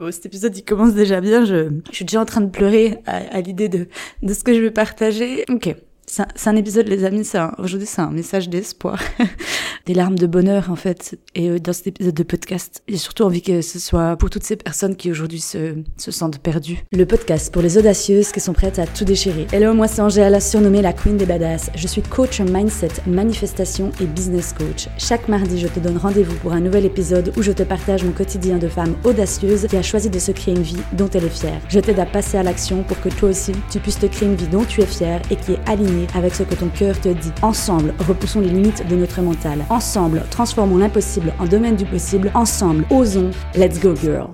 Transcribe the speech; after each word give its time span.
Bon, 0.00 0.10
cet 0.10 0.24
épisode, 0.24 0.56
il 0.56 0.64
commence 0.64 0.94
déjà 0.94 1.20
bien. 1.20 1.44
Je, 1.44 1.68
je 1.90 1.94
suis 1.94 2.06
déjà 2.06 2.22
en 2.22 2.24
train 2.24 2.40
de 2.40 2.48
pleurer 2.48 3.00
à, 3.04 3.38
l'idée 3.42 3.68
de, 3.68 3.86
de 4.22 4.32
ce 4.32 4.42
que 4.42 4.54
je 4.54 4.60
vais 4.60 4.70
partager. 4.70 5.44
Ok. 5.50 5.76
C'est 6.06 6.48
un, 6.48 6.56
épisode, 6.56 6.88
les 6.88 7.04
amis, 7.04 7.24
aujourd'hui 7.58 7.86
c'est 7.86 8.00
un 8.00 8.10
message 8.10 8.48
d'espoir, 8.48 9.00
des 9.86 9.94
larmes 9.94 10.18
de 10.18 10.26
bonheur 10.26 10.68
en 10.68 10.74
fait. 10.74 11.16
Et 11.36 11.48
euh, 11.48 11.60
dans 11.60 11.72
cet 11.72 11.86
épisode 11.86 12.14
de 12.14 12.22
podcast, 12.24 12.82
j'ai 12.88 12.96
surtout 12.96 13.22
envie 13.22 13.42
que 13.42 13.62
ce 13.62 13.78
soit 13.78 14.16
pour 14.16 14.28
toutes 14.28 14.42
ces 14.42 14.56
personnes 14.56 14.96
qui 14.96 15.12
aujourd'hui 15.12 15.38
se, 15.38 15.76
se 15.96 16.10
sentent 16.10 16.40
perdues. 16.40 16.82
Le 16.90 17.06
podcast 17.06 17.52
pour 17.52 17.62
les 17.62 17.78
audacieuses 17.78 18.32
qui 18.32 18.40
sont 18.40 18.52
prêtes 18.52 18.80
à 18.80 18.88
tout 18.88 19.04
déchirer. 19.04 19.46
Hello, 19.52 19.72
moi 19.72 19.86
c'est 19.86 20.02
Angèle, 20.02 20.42
surnommée 20.42 20.82
la 20.82 20.92
Queen 20.92 21.16
des 21.16 21.26
Badass. 21.26 21.70
Je 21.76 21.86
suis 21.86 22.02
coach 22.02 22.40
mindset, 22.40 22.90
manifestation 23.06 23.92
et 24.00 24.06
business 24.06 24.52
coach. 24.52 24.88
Chaque 24.98 25.28
mardi, 25.28 25.60
je 25.60 25.68
te 25.68 25.78
donne 25.78 25.96
rendez-vous 25.96 26.36
pour 26.38 26.52
un 26.52 26.60
nouvel 26.60 26.86
épisode 26.86 27.32
où 27.36 27.42
je 27.42 27.52
te 27.52 27.62
partage 27.62 28.02
mon 28.02 28.12
quotidien 28.12 28.58
de 28.58 28.68
femme 28.68 28.96
audacieuse 29.04 29.68
qui 29.68 29.76
a 29.76 29.82
choisi 29.82 30.10
de 30.10 30.18
se 30.18 30.32
créer 30.32 30.54
une 30.56 30.62
vie 30.62 30.82
dont 30.94 31.08
elle 31.14 31.24
est 31.24 31.28
fière. 31.28 31.60
Je 31.68 31.78
t'aide 31.78 32.00
à 32.00 32.06
passer 32.06 32.36
à 32.36 32.42
l'action 32.42 32.82
pour 32.82 33.00
que 33.00 33.10
toi 33.10 33.28
aussi, 33.28 33.52
tu 33.70 33.78
puisses 33.78 34.00
te 34.00 34.06
créer 34.06 34.28
une 34.28 34.34
vie 34.34 34.48
dont 34.48 34.64
tu 34.64 34.80
es 34.80 34.86
fière 34.86 35.22
et 35.30 35.36
qui 35.36 35.52
est 35.52 35.68
alignée 35.68 35.99
avec 36.14 36.34
ce 36.34 36.42
que 36.42 36.54
ton 36.54 36.68
cœur 36.68 37.00
te 37.00 37.08
dit. 37.08 37.32
Ensemble, 37.42 37.94
repoussons 37.98 38.40
les 38.40 38.48
limites 38.48 38.86
de 38.88 38.96
notre 38.96 39.22
mental. 39.22 39.64
Ensemble, 39.70 40.22
transformons 40.30 40.78
l'impossible 40.78 41.32
en 41.38 41.46
domaine 41.46 41.76
du 41.76 41.84
possible. 41.84 42.30
Ensemble, 42.34 42.84
osons. 42.90 43.30
Let's 43.54 43.80
go 43.80 43.94
girl. 43.94 44.30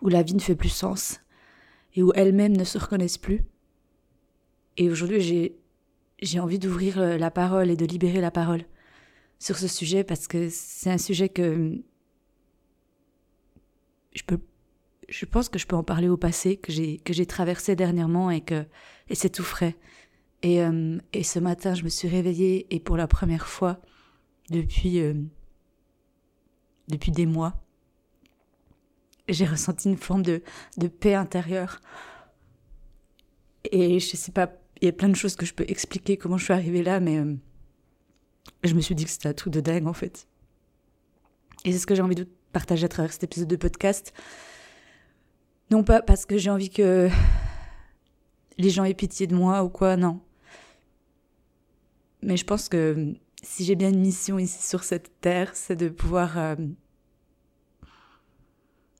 Où 0.00 0.08
la 0.08 0.22
vie 0.22 0.34
ne 0.34 0.40
fait 0.40 0.54
plus 0.54 0.68
sens 0.68 1.20
et 1.94 2.02
où 2.02 2.12
elles-mêmes 2.14 2.56
ne 2.56 2.64
se 2.64 2.78
reconnaissent 2.78 3.18
plus. 3.18 3.42
Et 4.76 4.90
aujourd'hui, 4.90 5.52
j'ai 6.20 6.40
envie 6.40 6.58
d'ouvrir 6.58 6.98
euh, 6.98 7.18
la 7.18 7.30
parole 7.30 7.70
et 7.70 7.76
de 7.76 7.84
libérer 7.84 8.20
la 8.20 8.30
parole 8.30 8.64
sur 9.38 9.58
ce 9.58 9.66
sujet 9.66 10.04
parce 10.04 10.28
que 10.28 10.48
c'est 10.50 10.90
un 10.90 10.98
sujet 10.98 11.28
que 11.28 11.78
je 14.12 14.22
peux 14.22 14.38
je 15.08 15.26
pense 15.26 15.48
que 15.48 15.58
je 15.58 15.66
peux 15.66 15.76
en 15.76 15.82
parler 15.82 16.08
au 16.08 16.16
passé 16.16 16.56
que 16.56 16.70
j'ai 16.70 16.98
que 16.98 17.12
j'ai 17.12 17.26
traversé 17.26 17.74
dernièrement 17.74 18.30
et 18.30 18.40
que 18.40 18.64
et 19.08 19.16
c'est 19.16 19.30
tout 19.30 19.42
frais 19.42 19.76
et, 20.42 20.62
euh, 20.62 20.98
et, 21.12 21.22
ce 21.22 21.38
matin, 21.38 21.74
je 21.74 21.84
me 21.84 21.88
suis 21.88 22.08
réveillée 22.08 22.66
et 22.74 22.80
pour 22.80 22.96
la 22.96 23.06
première 23.06 23.46
fois 23.46 23.80
depuis, 24.50 25.00
euh, 25.00 25.14
depuis 26.88 27.12
des 27.12 27.26
mois, 27.26 27.54
j'ai 29.28 29.46
ressenti 29.46 29.88
une 29.88 29.96
forme 29.96 30.22
de, 30.22 30.42
de 30.78 30.88
paix 30.88 31.14
intérieure. 31.14 31.80
Et 33.70 34.00
je 34.00 34.16
sais 34.16 34.32
pas, 34.32 34.52
il 34.80 34.86
y 34.86 34.88
a 34.88 34.92
plein 34.92 35.08
de 35.08 35.14
choses 35.14 35.36
que 35.36 35.46
je 35.46 35.54
peux 35.54 35.64
expliquer 35.68 36.16
comment 36.16 36.36
je 36.36 36.44
suis 36.44 36.52
arrivée 36.52 36.82
là, 36.82 36.98
mais 36.98 37.18
euh, 37.18 37.34
je 38.64 38.74
me 38.74 38.80
suis 38.80 38.96
dit 38.96 39.04
que 39.04 39.10
c'était 39.10 39.28
un 39.28 39.34
truc 39.34 39.52
de 39.52 39.60
dingue 39.60 39.86
en 39.86 39.92
fait. 39.92 40.26
Et 41.64 41.72
c'est 41.72 41.78
ce 41.78 41.86
que 41.86 41.94
j'ai 41.94 42.02
envie 42.02 42.16
de 42.16 42.26
partager 42.52 42.84
à 42.84 42.88
travers 42.88 43.12
cet 43.12 43.22
épisode 43.22 43.48
de 43.48 43.56
podcast. 43.56 44.12
Non 45.70 45.84
pas 45.84 46.02
parce 46.02 46.26
que 46.26 46.36
j'ai 46.36 46.50
envie 46.50 46.70
que 46.70 47.08
les 48.58 48.70
gens 48.70 48.84
aient 48.84 48.94
pitié 48.94 49.28
de 49.28 49.36
moi 49.36 49.62
ou 49.62 49.68
quoi, 49.68 49.96
non. 49.96 50.20
Mais 52.22 52.36
je 52.36 52.44
pense 52.44 52.68
que 52.68 53.14
si 53.42 53.64
j'ai 53.64 53.74
bien 53.74 53.90
une 53.90 54.00
mission 54.00 54.38
ici 54.38 54.62
sur 54.62 54.84
cette 54.84 55.20
terre, 55.20 55.54
c'est 55.54 55.76
de 55.76 55.88
pouvoir 55.88 56.38
euh, 56.38 56.54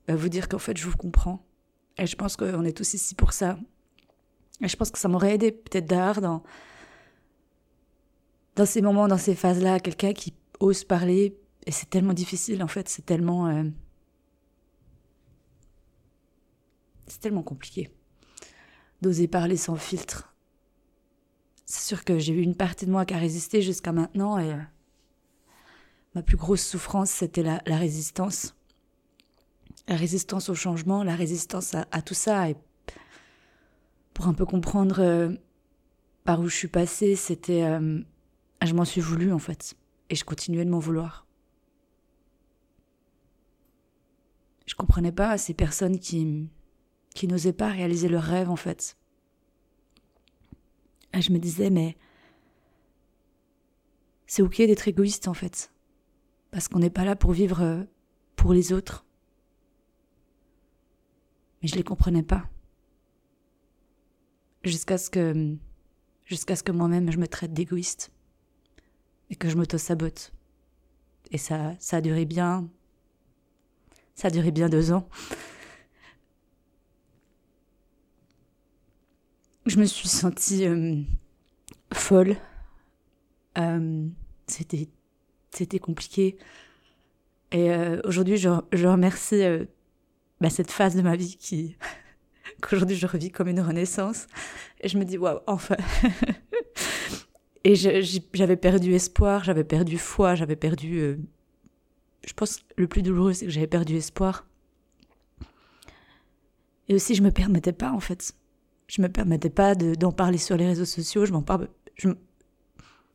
bah, 0.07 0.15
vous 0.15 0.29
dire 0.29 0.49
qu'en 0.49 0.59
fait, 0.59 0.77
je 0.77 0.87
vous 0.87 0.97
comprends. 0.97 1.45
Et 1.97 2.05
je 2.05 2.15
pense 2.15 2.35
qu'on 2.35 2.63
est 2.65 2.75
tous 2.75 2.93
ici 2.93 3.15
pour 3.15 3.33
ça. 3.33 3.57
Et 4.61 4.67
je 4.67 4.75
pense 4.75 4.91
que 4.91 4.99
ça 4.99 5.07
m'aurait 5.07 5.35
aidé 5.35 5.51
peut-être 5.51 5.85
d'art 5.85 6.21
dans, 6.21 6.43
dans 8.55 8.65
ces 8.65 8.81
moments, 8.81 9.07
dans 9.07 9.17
ces 9.17 9.35
phases-là, 9.35 9.79
quelqu'un 9.79 10.13
qui 10.13 10.33
ose 10.59 10.83
parler. 10.83 11.37
Et 11.65 11.71
c'est 11.71 11.89
tellement 11.89 12.13
difficile, 12.13 12.61
en 12.63 12.67
fait, 12.67 12.89
c'est 12.89 13.05
tellement... 13.05 13.47
Euh, 13.47 13.63
c'est 17.07 17.19
tellement 17.19 17.43
compliqué 17.43 17.89
d'oser 19.01 19.27
parler 19.27 19.57
sans 19.57 19.75
filtre 19.75 20.32
c'est 21.65 21.87
sûr 21.87 22.03
que 22.03 22.19
j'ai 22.19 22.33
eu 22.33 22.41
une 22.41 22.55
partie 22.55 22.85
de 22.85 22.91
moi 22.91 23.05
qui 23.05 23.13
a 23.13 23.17
résisté 23.17 23.61
jusqu'à 23.61 23.91
maintenant 23.91 24.37
et 24.37 24.53
euh, 24.53 24.57
ma 26.15 26.21
plus 26.21 26.37
grosse 26.37 26.65
souffrance, 26.65 27.09
c'était 27.09 27.43
la, 27.43 27.59
résistance. 27.65 28.55
La 29.87 29.95
résistance 29.95 30.49
au 30.49 30.55
changement, 30.55 31.03
la 31.03 31.15
résistance 31.15 31.75
à, 31.75 32.01
tout 32.01 32.13
ça. 32.13 32.49
Et 32.49 32.55
pour 34.13 34.27
un 34.27 34.33
peu 34.33 34.45
comprendre 34.45 34.99
euh, 34.99 35.33
par 36.23 36.39
où 36.39 36.47
je 36.47 36.55
suis 36.55 36.67
passée, 36.67 37.15
c'était. 37.15 37.63
Euh, 37.63 37.99
je 38.63 38.73
m'en 38.73 38.85
suis 38.85 39.01
voulu 39.01 39.33
en 39.33 39.39
fait. 39.39 39.75
Et 40.09 40.15
je 40.15 40.23
continuais 40.23 40.63
de 40.63 40.69
m'en 40.69 40.79
vouloir. 40.79 41.27
Je 44.65 44.75
comprenais 44.75 45.11
pas 45.11 45.37
ces 45.37 45.53
personnes 45.53 45.99
qui, 45.99 46.47
qui 47.13 47.27
n'osaient 47.27 47.51
pas 47.51 47.67
réaliser 47.67 48.07
leurs 48.07 48.23
rêves 48.23 48.49
en 48.49 48.55
fait. 48.55 48.97
Et 51.13 51.21
je 51.21 51.31
me 51.31 51.39
disais, 51.39 51.69
mais 51.69 51.95
c'est 54.25 54.41
ok 54.41 54.57
d'être 54.57 54.87
égoïste 54.87 55.27
en 55.27 55.33
fait. 55.33 55.71
Parce 56.51 56.67
qu'on 56.67 56.79
n'est 56.79 56.89
pas 56.89 57.05
là 57.05 57.15
pour 57.15 57.31
vivre 57.31 57.61
euh, 57.61 57.83
pour 58.35 58.53
les 58.53 58.73
autres. 58.73 59.05
Mais 61.61 61.67
je 61.67 61.75
les 61.75 61.83
comprenais 61.83 62.23
pas. 62.23 62.49
Jusqu'à 64.63 64.97
ce 64.97 65.09
que, 65.09 65.55
jusqu'à 66.25 66.55
ce 66.55 66.63
que 66.63 66.71
moi-même 66.71 67.11
je 67.11 67.17
me 67.17 67.27
traite 67.27 67.53
d'égoïste. 67.53 68.11
Et 69.29 69.35
que 69.35 69.49
je 69.49 69.55
m'auto-sabote. 69.55 70.33
Et 71.31 71.37
ça, 71.37 71.73
ça 71.79 71.97
a 71.97 72.01
duré 72.01 72.25
bien, 72.25 72.69
ça 74.15 74.27
a 74.27 74.31
duré 74.31 74.51
bien 74.51 74.69
deux 74.69 74.91
ans. 74.91 75.07
Je 79.65 79.79
me 79.79 79.85
suis 79.85 80.07
sentie 80.07 80.65
euh, 80.65 80.95
folle. 81.93 82.35
Euh, 83.57 84.07
c'était, 84.47 85.79
compliqué. 85.79 86.37
Et 87.51 87.71
euh, 87.71 88.01
aujourd'hui, 88.03 88.37
je, 88.37 88.49
remercie 88.49 89.43
bah, 90.41 90.49
cette 90.49 90.71
phase 90.71 90.95
de 90.95 91.01
ma 91.01 91.15
vie 91.15 91.37
qui 91.37 91.77
qu'aujourd'hui 92.61 92.95
je 92.95 93.07
revis 93.07 93.31
comme 93.31 93.47
une 93.47 93.61
renaissance. 93.61 94.27
Et 94.81 94.89
je 94.89 94.97
me 94.97 95.05
dis 95.05 95.17
waouh, 95.17 95.39
enfin. 95.47 95.77
Et 97.65 97.75
j'avais 97.75 98.57
perdu 98.57 98.93
espoir, 98.93 99.45
j'avais 99.45 99.63
perdu 99.63 99.97
foi, 99.97 100.35
j'avais 100.35 100.57
perdu. 100.57 101.17
je 102.25 102.33
pense 102.33 102.59
le 102.75 102.87
plus 102.89 103.01
douloureux, 103.01 103.31
c'est 103.31 103.45
que 103.45 103.51
j'avais 103.51 103.67
perdu 103.67 103.95
espoir. 103.95 104.45
Et 106.89 106.95
aussi, 106.95 107.15
je 107.15 107.23
me 107.23 107.31
permettais 107.31 107.71
pas 107.71 107.91
en 107.91 108.01
fait 108.01 108.35
je 108.87 109.01
me 109.01 109.09
permettais 109.09 109.49
pas 109.49 109.75
d'en 109.75 110.11
parler 110.11 110.37
sur 110.37 110.57
les 110.57 110.67
réseaux 110.67 110.85
sociaux. 110.85 111.25
Je 111.25 111.33
m'en. 111.33 111.43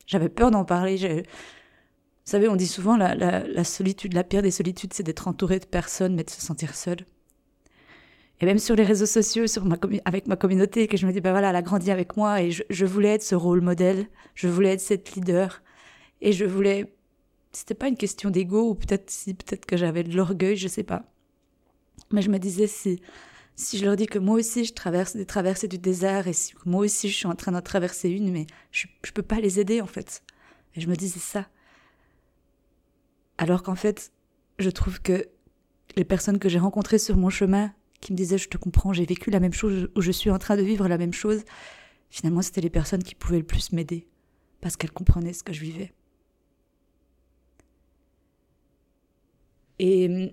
J'avais 0.06 0.28
peur 0.28 0.50
d'en 0.50 0.64
parler. 0.64 0.96
Vous 0.96 2.32
savez, 2.32 2.48
on 2.48 2.56
dit 2.56 2.66
souvent 2.66 2.96
la, 2.96 3.14
la, 3.14 3.64
solitude, 3.64 4.14
la 4.14 4.24
pire 4.24 4.42
des 4.42 4.50
solitudes, 4.50 4.92
c'est 4.92 5.02
d'être 5.02 5.28
entouré 5.28 5.58
de 5.58 5.66
personnes, 5.66 6.14
mais 6.14 6.24
de 6.24 6.30
se 6.30 6.40
sentir 6.40 6.74
seul. 6.74 6.98
Et 8.40 8.46
même 8.46 8.58
sur 8.58 8.76
les 8.76 8.84
réseaux 8.84 9.06
sociaux, 9.06 9.44
avec 10.04 10.28
ma 10.28 10.36
communauté, 10.36 10.86
que 10.86 10.96
je 10.96 11.06
me 11.06 11.12
dis, 11.12 11.20
bah 11.20 11.32
voilà, 11.32 11.50
elle 11.50 11.56
a 11.56 11.62
grandi 11.62 11.90
avec 11.90 12.16
moi 12.16 12.40
et 12.40 12.52
je, 12.52 12.62
je 12.70 12.86
voulais 12.86 13.14
être 13.14 13.22
ce 13.22 13.34
rôle 13.34 13.60
modèle, 13.60 14.06
je 14.34 14.46
voulais 14.46 14.74
être 14.74 14.80
cette 14.80 15.14
leader. 15.14 15.62
Et 16.20 16.32
je 16.32 16.44
voulais. 16.44 16.92
C'était 17.52 17.74
pas 17.74 17.88
une 17.88 17.96
question 17.96 18.30
d'ego, 18.30 18.70
ou 18.70 18.74
peut-être 18.74 19.10
si, 19.10 19.34
peut-être 19.34 19.66
que 19.66 19.76
j'avais 19.76 20.04
de 20.04 20.14
l'orgueil, 20.14 20.56
je 20.56 20.68
sais 20.68 20.82
pas. 20.82 21.04
Mais 22.12 22.22
je 22.22 22.30
me 22.30 22.38
disais, 22.38 22.66
si, 22.66 23.00
si 23.58 23.76
je 23.76 23.84
leur 23.84 23.96
dis 23.96 24.06
que 24.06 24.20
moi 24.20 24.36
aussi 24.36 24.64
je 24.64 24.72
traverse 24.72 25.16
des 25.16 25.26
traversées 25.26 25.66
du 25.66 25.78
désert 25.78 26.28
et 26.28 26.32
si 26.32 26.54
moi 26.64 26.84
aussi 26.84 27.08
je 27.08 27.16
suis 27.16 27.26
en 27.26 27.34
train 27.34 27.50
d'en 27.50 27.60
traverser 27.60 28.08
une, 28.08 28.30
mais 28.30 28.46
je, 28.70 28.86
je 29.04 29.10
peux 29.10 29.22
pas 29.22 29.41
les 29.41 29.58
aider 29.58 29.80
en 29.80 29.86
fait. 29.86 30.22
Et 30.76 30.80
je 30.80 30.88
me 30.88 30.94
disais 30.94 31.19
ça. 31.19 31.48
Alors 33.36 33.64
qu'en 33.64 33.74
fait, 33.74 34.12
je 34.60 34.70
trouve 34.70 35.02
que 35.02 35.26
les 35.97 36.04
personnes 36.04 36.38
que 36.38 36.48
j'ai 36.48 36.60
rencontrées 36.60 37.00
sur 37.00 37.16
mon 37.16 37.30
chemin, 37.30 37.74
qui 38.00 38.12
me 38.12 38.16
disaient 38.16 38.38
je 38.38 38.48
te 38.48 38.59
comprends, 38.59 38.92
j'ai 38.92 39.04
vécu 39.04 39.30
la 39.30 39.41
même 39.41 39.53
chose 39.53 39.88
ou 39.97 40.03
je 40.03 40.12
suis 40.12 40.30
en 40.30 40.38
train 40.38 40.56
de 40.56 40.62
vivre 40.62 40.86
la 40.86 40.97
même 40.97 41.12
chose, 41.12 41.42
finalement 42.10 42.42
c'était 42.42 42.60
les 42.60 42.71
personnes 42.71 43.03
qui 43.03 43.16
pouvaient 43.16 43.38
le 43.38 43.44
plus 43.44 43.72
m'aider 43.72 44.06
parce 44.60 44.77
qu'elles 44.77 44.92
comprenaient 44.92 45.33
ce 45.33 45.42
que 45.42 45.53
je 45.53 45.62
vivais. 45.62 45.92
Et 49.80 50.33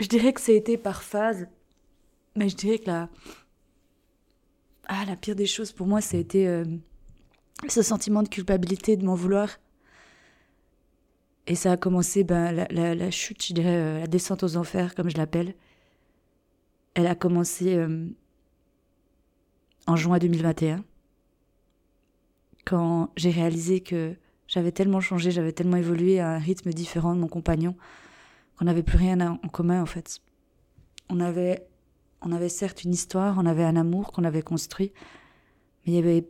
je 0.00 0.06
dirais 0.06 0.32
que 0.32 0.40
ça 0.40 0.52
a 0.52 0.76
par 0.78 1.02
phase 1.02 1.46
mais 2.36 2.48
je 2.48 2.56
dirais 2.56 2.78
que 2.78 2.86
la, 2.86 3.08
ah, 4.88 5.04
la 5.06 5.16
pire 5.16 5.36
des 5.36 5.46
choses 5.46 5.72
pour 5.72 5.86
moi, 5.86 6.00
ça 6.00 6.16
a 6.16 6.20
été 6.20 6.48
euh, 6.48 6.64
ce 7.68 7.82
sentiment 7.82 8.22
de 8.22 8.28
culpabilité, 8.28 8.96
de 8.96 9.04
m'en 9.04 9.14
vouloir. 9.14 9.48
Et 11.46 11.54
ça 11.54 11.72
a 11.72 11.76
commencé, 11.76 12.24
ben, 12.24 12.52
la, 12.52 12.94
la, 12.94 13.10
chute, 13.10 13.44
je 13.44 13.52
dirais, 13.52 13.76
euh, 13.76 13.98
la 14.00 14.06
descente 14.06 14.42
aux 14.42 14.56
enfers, 14.56 14.94
comme 14.94 15.10
je 15.10 15.16
l'appelle. 15.16 15.54
Elle 16.94 17.06
a 17.06 17.14
commencé 17.14 17.74
euh, 17.74 18.06
en 19.86 19.96
juin 19.96 20.18
2021, 20.18 20.84
quand 22.64 23.10
j'ai 23.16 23.30
réalisé 23.30 23.80
que 23.80 24.14
j'avais 24.46 24.72
tellement 24.72 25.00
changé, 25.00 25.30
j'avais 25.30 25.52
tellement 25.52 25.78
évolué 25.78 26.20
à 26.20 26.30
un 26.30 26.38
rythme 26.38 26.70
différent 26.70 27.14
de 27.14 27.20
mon 27.20 27.28
compagnon, 27.28 27.74
qu'on 28.56 28.66
n'avait 28.66 28.84
plus 28.84 28.98
rien 28.98 29.20
en 29.20 29.48
commun 29.48 29.82
en 29.82 29.86
fait 29.86 30.20
on 31.12 31.20
avait, 31.20 31.66
on 32.24 32.32
avait 32.32 32.48
certes 32.48 32.84
une 32.84 32.92
histoire, 32.92 33.36
on 33.38 33.46
avait 33.46 33.64
un 33.64 33.76
amour 33.76 34.12
qu'on 34.12 34.24
avait 34.24 34.42
construit, 34.42 34.92
mais 35.84 35.92
il 35.92 35.94
y 35.94 35.98
avait, 35.98 36.26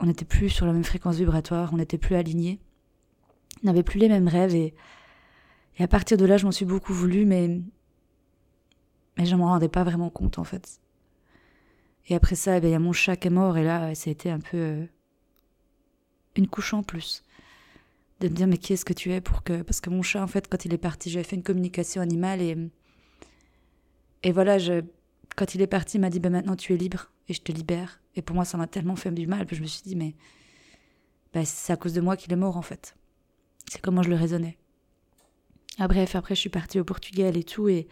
on 0.00 0.06
n'était 0.06 0.24
plus 0.24 0.50
sur 0.50 0.66
la 0.66 0.72
même 0.72 0.84
fréquence 0.84 1.16
vibratoire, 1.16 1.70
on 1.72 1.76
n'était 1.76 1.98
plus 1.98 2.16
alignés, 2.16 2.60
on 3.62 3.66
n'avait 3.66 3.82
plus 3.82 3.98
les 3.98 4.08
mêmes 4.08 4.28
rêves 4.28 4.54
et, 4.54 4.74
à 5.78 5.88
partir 5.88 6.16
de 6.16 6.24
là, 6.24 6.36
je 6.36 6.44
m'en 6.44 6.52
suis 6.52 6.64
beaucoup 6.64 6.92
voulu, 6.92 7.24
mais, 7.24 7.60
mais 9.16 9.24
je 9.24 9.34
m'en 9.34 9.46
rendais 9.46 9.68
pas 9.68 9.84
vraiment 9.84 10.10
compte 10.10 10.38
en 10.38 10.44
fait. 10.44 10.80
Et 12.08 12.14
après 12.14 12.34
ça, 12.34 12.56
eh 12.56 12.60
ben, 12.60 12.68
il 12.68 12.72
y 12.72 12.74
a 12.74 12.78
mon 12.78 12.92
chat 12.92 13.16
qui 13.16 13.28
est 13.28 13.30
mort 13.30 13.56
et 13.56 13.64
là, 13.64 13.94
ça 13.94 14.10
a 14.10 14.12
été 14.12 14.30
un 14.30 14.38
peu 14.38 14.56
euh, 14.56 14.86
une 16.36 16.46
couche 16.46 16.74
en 16.74 16.82
plus 16.82 17.22
de 18.22 18.28
me 18.28 18.34
dire 18.34 18.46
mais 18.46 18.58
qui 18.58 18.72
est-ce 18.72 18.84
que 18.84 18.92
tu 18.92 19.12
es 19.12 19.20
pour 19.20 19.42
que 19.42 19.62
parce 19.62 19.80
que 19.80 19.90
mon 19.90 20.02
chat 20.02 20.22
en 20.22 20.26
fait 20.26 20.48
quand 20.48 20.64
il 20.64 20.72
est 20.72 20.78
parti 20.78 21.10
j'avais 21.10 21.24
fait 21.24 21.36
une 21.36 21.42
communication 21.42 22.00
animale 22.00 22.40
et 22.40 22.56
et 24.22 24.32
voilà 24.32 24.58
quand 25.36 25.54
il 25.54 25.62
est 25.62 25.66
parti 25.66 25.96
il 25.96 26.00
m'a 26.00 26.10
dit 26.10 26.20
ben 26.20 26.32
maintenant 26.32 26.56
tu 26.56 26.72
es 26.74 26.76
libre. 26.76 27.10
Et 27.28 27.34
je 27.34 27.40
te 27.40 27.52
libère. 27.52 28.00
Et 28.16 28.22
pour 28.22 28.34
moi 28.34 28.44
ça 28.44 28.58
m'a 28.58 28.66
tellement 28.66 28.96
fait 28.96 29.10
du 29.10 29.26
mal 29.26 29.46
que 29.46 29.54
je 29.54 29.62
me 29.62 29.66
suis 29.66 29.82
dit 29.82 29.96
mais 29.96 30.14
ben, 31.32 31.44
c'est 31.44 31.72
à 31.72 31.76
cause 31.76 31.94
de 31.94 32.00
moi 32.00 32.16
qu'il 32.16 32.32
est 32.32 32.36
mort 32.36 32.56
en 32.56 32.62
fait. 32.62 32.96
C'est 33.70 33.80
comment 33.80 34.02
je 34.02 34.10
le 34.10 34.16
raisonnais. 34.16 34.58
Ah 35.78 35.88
bref 35.88 36.14
après 36.16 36.34
je 36.34 36.40
suis 36.40 36.50
partie 36.50 36.78
au 36.80 36.84
Portugal 36.84 37.36
et 37.36 37.44
tout 37.44 37.68
et 37.68 37.88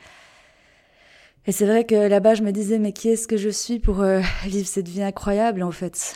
c'est 1.48 1.66
vrai 1.66 1.86
que 1.86 1.94
là-bas 1.94 2.34
je 2.34 2.42
me 2.42 2.52
disais 2.52 2.78
mais 2.78 2.92
qui 2.92 3.08
est-ce 3.08 3.26
que 3.26 3.36
je 3.36 3.48
suis 3.48 3.78
pour 3.78 4.00
euh, 4.02 4.20
vivre 4.44 4.68
cette 4.68 4.88
vie 4.88 5.02
incroyable 5.02 5.62
en 5.62 5.72
fait? 5.72 6.14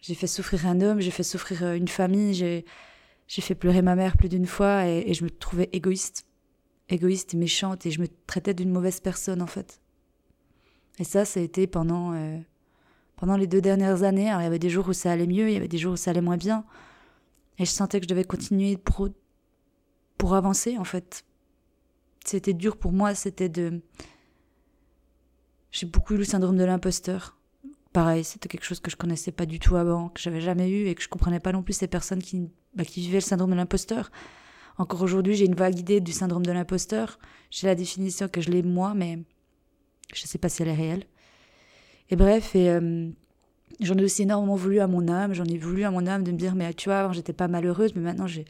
J'ai 0.00 0.14
fait 0.14 0.26
souffrir 0.26 0.66
un 0.66 0.80
homme 0.80 1.00
j'ai 1.00 1.10
fait 1.10 1.24
souffrir 1.24 1.64
euh, 1.64 1.74
une 1.74 1.88
famille 1.88 2.34
j'ai 2.34 3.42
fait 3.42 3.54
pleurer 3.54 3.82
ma 3.82 3.96
mère 3.96 4.16
plus 4.16 4.28
d'une 4.28 4.46
fois 4.46 4.86
et, 4.86 5.14
je 5.14 5.24
me 5.24 5.30
trouvais 5.30 5.70
égoïste. 5.72 6.26
Égoïste 6.92 7.34
et 7.34 7.36
méchante 7.36 7.86
et 7.86 7.90
je 7.90 8.00
me 8.00 8.06
traitais 8.26 8.54
d'une 8.54 8.70
mauvaise 8.70 9.00
personne 9.00 9.42
en 9.42 9.46
fait. 9.46 9.80
Et 10.98 11.04
ça, 11.04 11.24
ça 11.24 11.40
a 11.40 11.42
été 11.42 11.66
pendant, 11.66 12.12
euh, 12.12 12.38
pendant 13.16 13.36
les 13.36 13.46
deux 13.46 13.60
dernières 13.60 14.02
années. 14.02 14.26
Il 14.26 14.42
y 14.42 14.46
avait 14.46 14.58
des 14.58 14.70
jours 14.70 14.88
où 14.88 14.92
ça 14.92 15.10
allait 15.10 15.26
mieux, 15.26 15.48
il 15.48 15.54
y 15.54 15.56
avait 15.56 15.68
des 15.68 15.78
jours 15.78 15.94
où 15.94 15.96
ça 15.96 16.10
allait 16.10 16.20
moins 16.20 16.36
bien. 16.36 16.64
Et 17.58 17.64
je 17.64 17.70
sentais 17.70 17.98
que 17.98 18.04
je 18.04 18.08
devais 18.08 18.24
continuer 18.24 18.76
pour, 18.76 19.08
pour 20.18 20.34
avancer 20.34 20.78
en 20.78 20.84
fait. 20.84 21.24
C'était 22.24 22.52
dur 22.54 22.76
pour 22.76 22.92
moi, 22.92 23.14
c'était 23.14 23.48
de... 23.48 23.80
J'ai 25.70 25.86
beaucoup 25.86 26.14
eu 26.14 26.18
le 26.18 26.24
syndrome 26.24 26.56
de 26.56 26.64
l'imposteur. 26.64 27.38
Pareil, 27.92 28.22
c'était 28.22 28.48
quelque 28.48 28.64
chose 28.64 28.80
que 28.80 28.90
je 28.90 28.96
connaissais 28.96 29.32
pas 29.32 29.46
du 29.46 29.58
tout 29.58 29.76
avant, 29.76 30.10
que 30.10 30.20
j'avais 30.20 30.40
jamais 30.40 30.70
eu 30.70 30.86
et 30.86 30.94
que 30.94 31.02
je 31.02 31.08
comprenais 31.08 31.40
pas 31.40 31.52
non 31.52 31.62
plus 31.62 31.72
ces 31.72 31.88
personnes 31.88 32.22
qui 32.22 32.50
bah, 32.74 32.84
qui 32.84 33.00
vivait 33.00 33.18
le 33.18 33.22
syndrome 33.22 33.50
de 33.50 33.56
l'imposteur. 33.56 34.10
Encore 34.78 35.02
aujourd'hui, 35.02 35.34
j'ai 35.34 35.44
une 35.44 35.54
vague 35.54 35.78
idée 35.78 36.00
du 36.00 36.12
syndrome 36.12 36.44
de 36.46 36.52
l'imposteur. 36.52 37.18
J'ai 37.50 37.66
la 37.66 37.74
définition 37.74 38.28
que 38.28 38.40
je 38.40 38.50
l'ai 38.50 38.62
moi, 38.62 38.94
mais 38.94 39.18
je 40.14 40.22
ne 40.22 40.26
sais 40.26 40.38
pas 40.38 40.48
si 40.48 40.62
elle 40.62 40.68
est 40.68 40.74
réelle. 40.74 41.04
Et 42.10 42.16
bref, 42.16 42.54
et 42.54 42.70
euh, 42.70 43.08
j'en 43.80 43.96
ai 43.96 44.04
aussi 44.04 44.22
énormément 44.22 44.56
voulu 44.56 44.80
à 44.80 44.86
mon 44.86 45.08
âme. 45.08 45.34
J'en 45.34 45.44
ai 45.44 45.58
voulu 45.58 45.84
à 45.84 45.90
mon 45.90 46.06
âme 46.06 46.24
de 46.24 46.32
me 46.32 46.36
dire, 46.36 46.54
mais 46.54 46.72
tu 46.74 46.88
vois, 46.88 47.00
avant 47.00 47.12
j'étais 47.12 47.32
pas 47.32 47.48
malheureuse, 47.48 47.94
mais 47.94 48.02
maintenant 48.02 48.26
j'ai, 48.26 48.44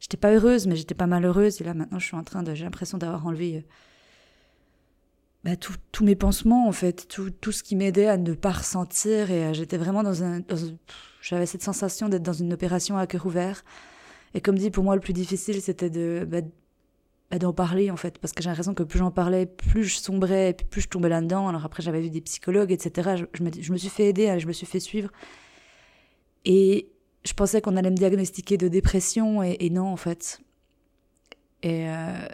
j'étais 0.00 0.16
pas 0.16 0.32
heureuse, 0.32 0.66
mais 0.66 0.76
j'étais 0.76 0.94
pas 0.94 1.06
malheureuse. 1.06 1.60
Et 1.60 1.64
là 1.64 1.74
maintenant, 1.74 1.98
je 1.98 2.06
suis 2.06 2.16
en 2.16 2.24
train 2.24 2.42
de, 2.42 2.54
j'ai 2.54 2.64
l'impression 2.64 2.98
d'avoir 2.98 3.26
enlevé 3.26 3.56
euh, 3.56 3.60
bah, 5.44 5.56
tous 5.56 6.04
mes 6.04 6.16
pansements 6.16 6.68
en 6.68 6.72
fait, 6.72 7.06
tout, 7.08 7.52
ce 7.52 7.62
qui 7.62 7.76
m'aidait 7.76 8.08
à 8.08 8.16
ne 8.16 8.34
pas 8.34 8.52
ressentir. 8.52 9.30
Et 9.30 9.44
euh, 9.44 9.52
j'étais 9.52 9.76
vraiment 9.76 10.02
dans 10.02 10.22
un, 10.22 10.40
dans 10.40 10.64
un 10.64 10.76
j'avais 11.20 11.46
cette 11.46 11.62
sensation 11.62 12.10
d'être 12.10 12.22
dans 12.22 12.34
une 12.34 12.52
opération 12.52 12.98
à 12.98 13.06
cœur 13.06 13.24
ouvert. 13.24 13.64
Et 14.34 14.40
comme 14.40 14.58
dit, 14.58 14.70
pour 14.70 14.84
moi, 14.84 14.94
le 14.94 15.00
plus 15.00 15.12
difficile, 15.12 15.62
c'était 15.62 15.90
de 15.90 16.26
bah, 16.28 16.40
bah, 17.30 17.38
d'en 17.38 17.52
parler, 17.52 17.90
en 17.90 17.96
fait. 17.96 18.18
Parce 18.18 18.32
que 18.32 18.42
j'ai 18.42 18.48
l'impression 18.48 18.74
que 18.74 18.82
plus 18.82 18.98
j'en 18.98 19.10
parlais, 19.10 19.46
plus 19.46 19.84
je 19.84 19.96
sombrais, 19.96 20.50
et 20.50 20.54
plus 20.54 20.82
je 20.82 20.88
tombais 20.88 21.08
là-dedans. 21.08 21.48
Alors 21.48 21.64
après, 21.64 21.82
j'avais 21.82 22.00
vu 22.00 22.10
des 22.10 22.20
psychologues, 22.20 22.72
etc. 22.72 23.24
Je, 23.32 23.42
me, 23.42 23.50
je 23.58 23.72
me 23.72 23.76
suis 23.76 23.88
fait 23.88 24.08
aider, 24.08 24.36
je 24.38 24.46
me 24.46 24.52
suis 24.52 24.66
fait 24.66 24.80
suivre. 24.80 25.10
Et 26.44 26.90
je 27.24 27.32
pensais 27.32 27.60
qu'on 27.60 27.76
allait 27.76 27.90
me 27.90 27.96
diagnostiquer 27.96 28.56
de 28.56 28.68
dépression, 28.68 29.42
et, 29.42 29.70
non, 29.70 29.86
en 29.86 29.96
fait. 29.96 30.40
Et, 31.62 31.88
euh, 31.88 32.26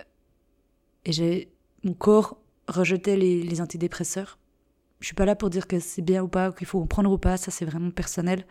et 1.04 1.12
j'ai 1.12 1.52
mon 1.84 1.94
corps 1.94 2.36
rejetait 2.68 3.16
les, 3.16 3.42
les 3.42 3.60
antidépresseurs. 3.60 4.38
Je 5.00 5.06
suis 5.06 5.14
pas 5.14 5.24
là 5.24 5.34
pour 5.34 5.50
dire 5.50 5.66
que 5.66 5.80
c'est 5.80 6.02
bien 6.02 6.22
ou 6.22 6.28
pas, 6.28 6.52
qu'il 6.52 6.66
faut 6.66 6.80
en 6.80 6.86
prendre 6.86 7.10
ou 7.10 7.18
pas, 7.18 7.36
ça 7.36 7.50
c'est 7.50 7.64
vraiment 7.64 7.90
personnel. 7.90 8.44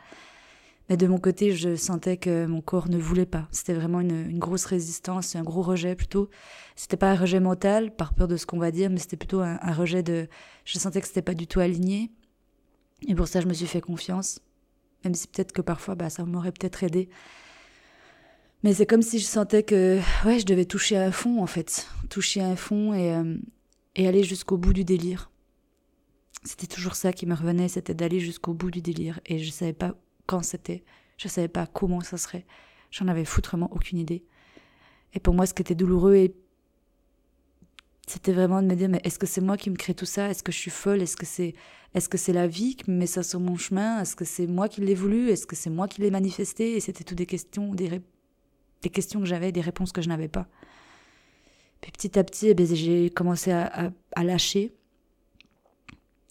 Mais 0.90 0.98
de 0.98 1.06
mon 1.06 1.20
côté, 1.20 1.56
je 1.56 1.76
sentais 1.76 2.18
que 2.18 2.48
mon 2.48 2.62
corps 2.62 2.90
ne 2.90 2.98
voulait 2.98 3.28
pas. 3.28 3.48
C'était 3.52 3.76
vraiment 3.76 4.00
une, 4.00 4.40
grosse 4.40 4.66
résistance, 4.66 5.36
un 5.36 5.44
gros 5.44 5.62
rejet 5.62 5.96
plutôt. 5.96 6.30
C'était 6.76 6.98
pas 6.98 7.12
un 7.12 7.16
rejet 7.16 7.40
mental, 7.40 7.96
par 7.96 8.16
peur 8.16 8.28
de 8.28 8.38
ce 8.38 8.48
qu'on 8.48 8.58
va 8.58 8.72
dire, 8.72 8.90
mais 8.90 8.98
c'était 8.98 9.18
plutôt 9.18 9.42
un, 9.42 9.74
rejet 9.74 10.02
de. 10.02 10.28
Je 10.66 10.80
sentais 10.80 11.00
que 11.00 11.08
c'était 11.08 11.22
pas 11.22 11.36
du 11.36 11.46
tout 11.46 11.60
aligné. 11.60 12.10
Et 13.08 13.14
pour 13.14 13.28
ça, 13.28 13.40
je 13.40 13.48
me 13.48 13.54
suis 13.54 13.68
fait 13.68 13.82
confiance. 13.82 14.42
Même 15.06 15.14
si 15.14 15.28
peut-être 15.28 15.52
que 15.52 15.62
parfois, 15.62 15.94
bah, 15.94 16.10
ça 16.10 16.26
m'aurait 16.26 16.52
peut-être 16.52 16.84
aidé. 16.84 17.08
Mais 18.64 18.74
c'est 18.74 18.88
comme 18.88 19.04
si 19.04 19.20
je 19.20 19.26
sentais 19.26 19.64
que, 19.64 20.00
ouais, 20.26 20.40
je 20.40 20.46
devais 20.46 20.66
toucher 20.66 20.98
à 20.98 21.06
un 21.06 21.12
fond, 21.12 21.42
en 21.42 21.48
fait. 21.48 21.88
Toucher 22.10 22.42
à 22.42 22.48
un 22.48 22.56
fond 22.56 22.94
et, 22.94 23.14
euh, 23.14 23.38
et 23.96 24.08
aller 24.08 24.24
jusqu'au 24.24 24.58
bout 24.58 24.74
du 24.74 24.84
délire. 24.84 25.30
C'était 26.44 26.68
toujours 26.68 26.96
ça 26.96 27.14
qui 27.14 27.28
me 27.28 27.36
revenait, 27.36 27.68
c'était 27.68 27.94
d'aller 27.94 28.20
jusqu'au 28.20 28.54
bout 28.54 28.72
du 28.72 28.82
délire. 28.82 29.20
Et 29.28 29.38
je 29.38 29.52
savais 29.52 29.74
pas 29.74 29.96
quand 30.30 30.44
c'était. 30.44 30.84
Je 31.18 31.28
savais 31.28 31.48
pas 31.48 31.66
comment 31.66 32.02
ça 32.02 32.18
serait. 32.18 32.46
J'en 32.92 33.08
avais 33.08 33.26
foutrement 33.26 33.68
aucune 33.74 33.98
idée. 33.98 34.24
Et 35.14 35.20
pour 35.20 35.34
moi, 35.34 35.48
ce 35.48 35.56
qui 35.56 35.64
était 35.64 35.74
douloureux, 35.74 36.16
et 36.16 36.36
c'était 38.06 38.32
vraiment 38.32 38.62
de 38.62 38.68
me 38.68 38.76
dire, 38.76 38.90
mais 38.90 39.02
est-ce 39.04 39.18
que 39.18 39.26
c'est 39.26 39.42
moi 39.42 39.58
qui 39.58 39.72
me 39.72 39.76
crée 39.76 39.96
tout 39.96 40.06
ça? 40.06 40.30
Est-ce 40.30 40.44
que 40.44 40.52
je 40.52 40.58
suis 40.58 40.70
folle? 40.70 41.02
Est-ce 41.02 41.18
que 41.18 41.26
c'est, 41.26 41.56
est-ce 41.96 42.08
que 42.08 42.20
c'est 42.20 42.32
la 42.32 42.46
vie 42.46 42.76
qui 42.76 42.92
me 42.92 42.96
met 42.96 43.08
ça 43.08 43.24
sur 43.24 43.40
mon 43.40 43.58
chemin? 43.58 44.02
Est-ce 44.02 44.16
que 44.16 44.24
c'est 44.24 44.46
moi 44.46 44.70
qui 44.70 44.82
l'ai 44.82 44.94
voulu? 44.94 45.32
Est-ce 45.32 45.48
que 45.48 45.56
c'est 45.56 45.72
moi 45.72 45.88
qui 45.88 46.02
l'ai 46.02 46.12
manifesté? 46.12 46.76
Et 46.76 46.80
c'était 46.80 47.04
tout 47.04 47.16
des 47.16 47.26
questions, 47.26 47.74
des, 47.74 48.00
questions 48.92 49.20
que 49.20 49.26
j'avais, 49.26 49.52
des 49.52 49.62
réponses 49.62 49.92
que 49.92 50.04
je 50.04 50.10
n'avais 50.10 50.28
pas. 50.28 50.48
Puis 51.82 51.92
petit 51.92 52.20
à 52.20 52.24
petit, 52.24 52.54
eh 52.56 52.76
j'ai 52.76 53.10
commencé 53.10 53.52
à, 53.52 53.92
à, 54.16 54.24
lâcher. 54.24 54.76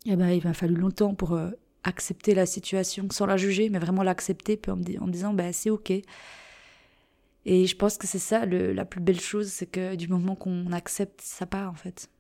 Et 0.07 0.15
ben, 0.15 0.29
il 0.29 0.45
m'a 0.45 0.55
fallu 0.55 0.77
longtemps 0.77 1.15
pour 1.15 1.33
euh, 1.33 1.51
accepter 1.89 2.35
la 2.35 2.47
situation 2.47 3.09
sans 3.11 3.27
la 3.27 3.37
juger, 3.37 3.69
mais 3.71 3.79
vraiment 3.79 4.03
l'accepter, 4.03 4.61
en 4.69 5.07
disant, 5.09 5.35
bah, 5.35 5.53
c'est 5.53 5.71
ok. 5.71 5.91
Et 7.45 7.67
je 7.67 7.77
pense 7.77 7.97
que 7.97 8.07
c'est 8.07 8.19
ça 8.19 8.45
la 8.47 8.85
plus 8.85 9.01
belle 9.01 9.21
chose, 9.21 9.49
c'est 9.49 9.67
que 9.67 9.97
du 9.97 10.09
moment 10.09 10.35
qu'on 10.35 10.71
accepte, 10.73 11.21
ça 11.23 11.47
part 11.47 11.71
en 11.71 11.75
fait. 11.75 12.11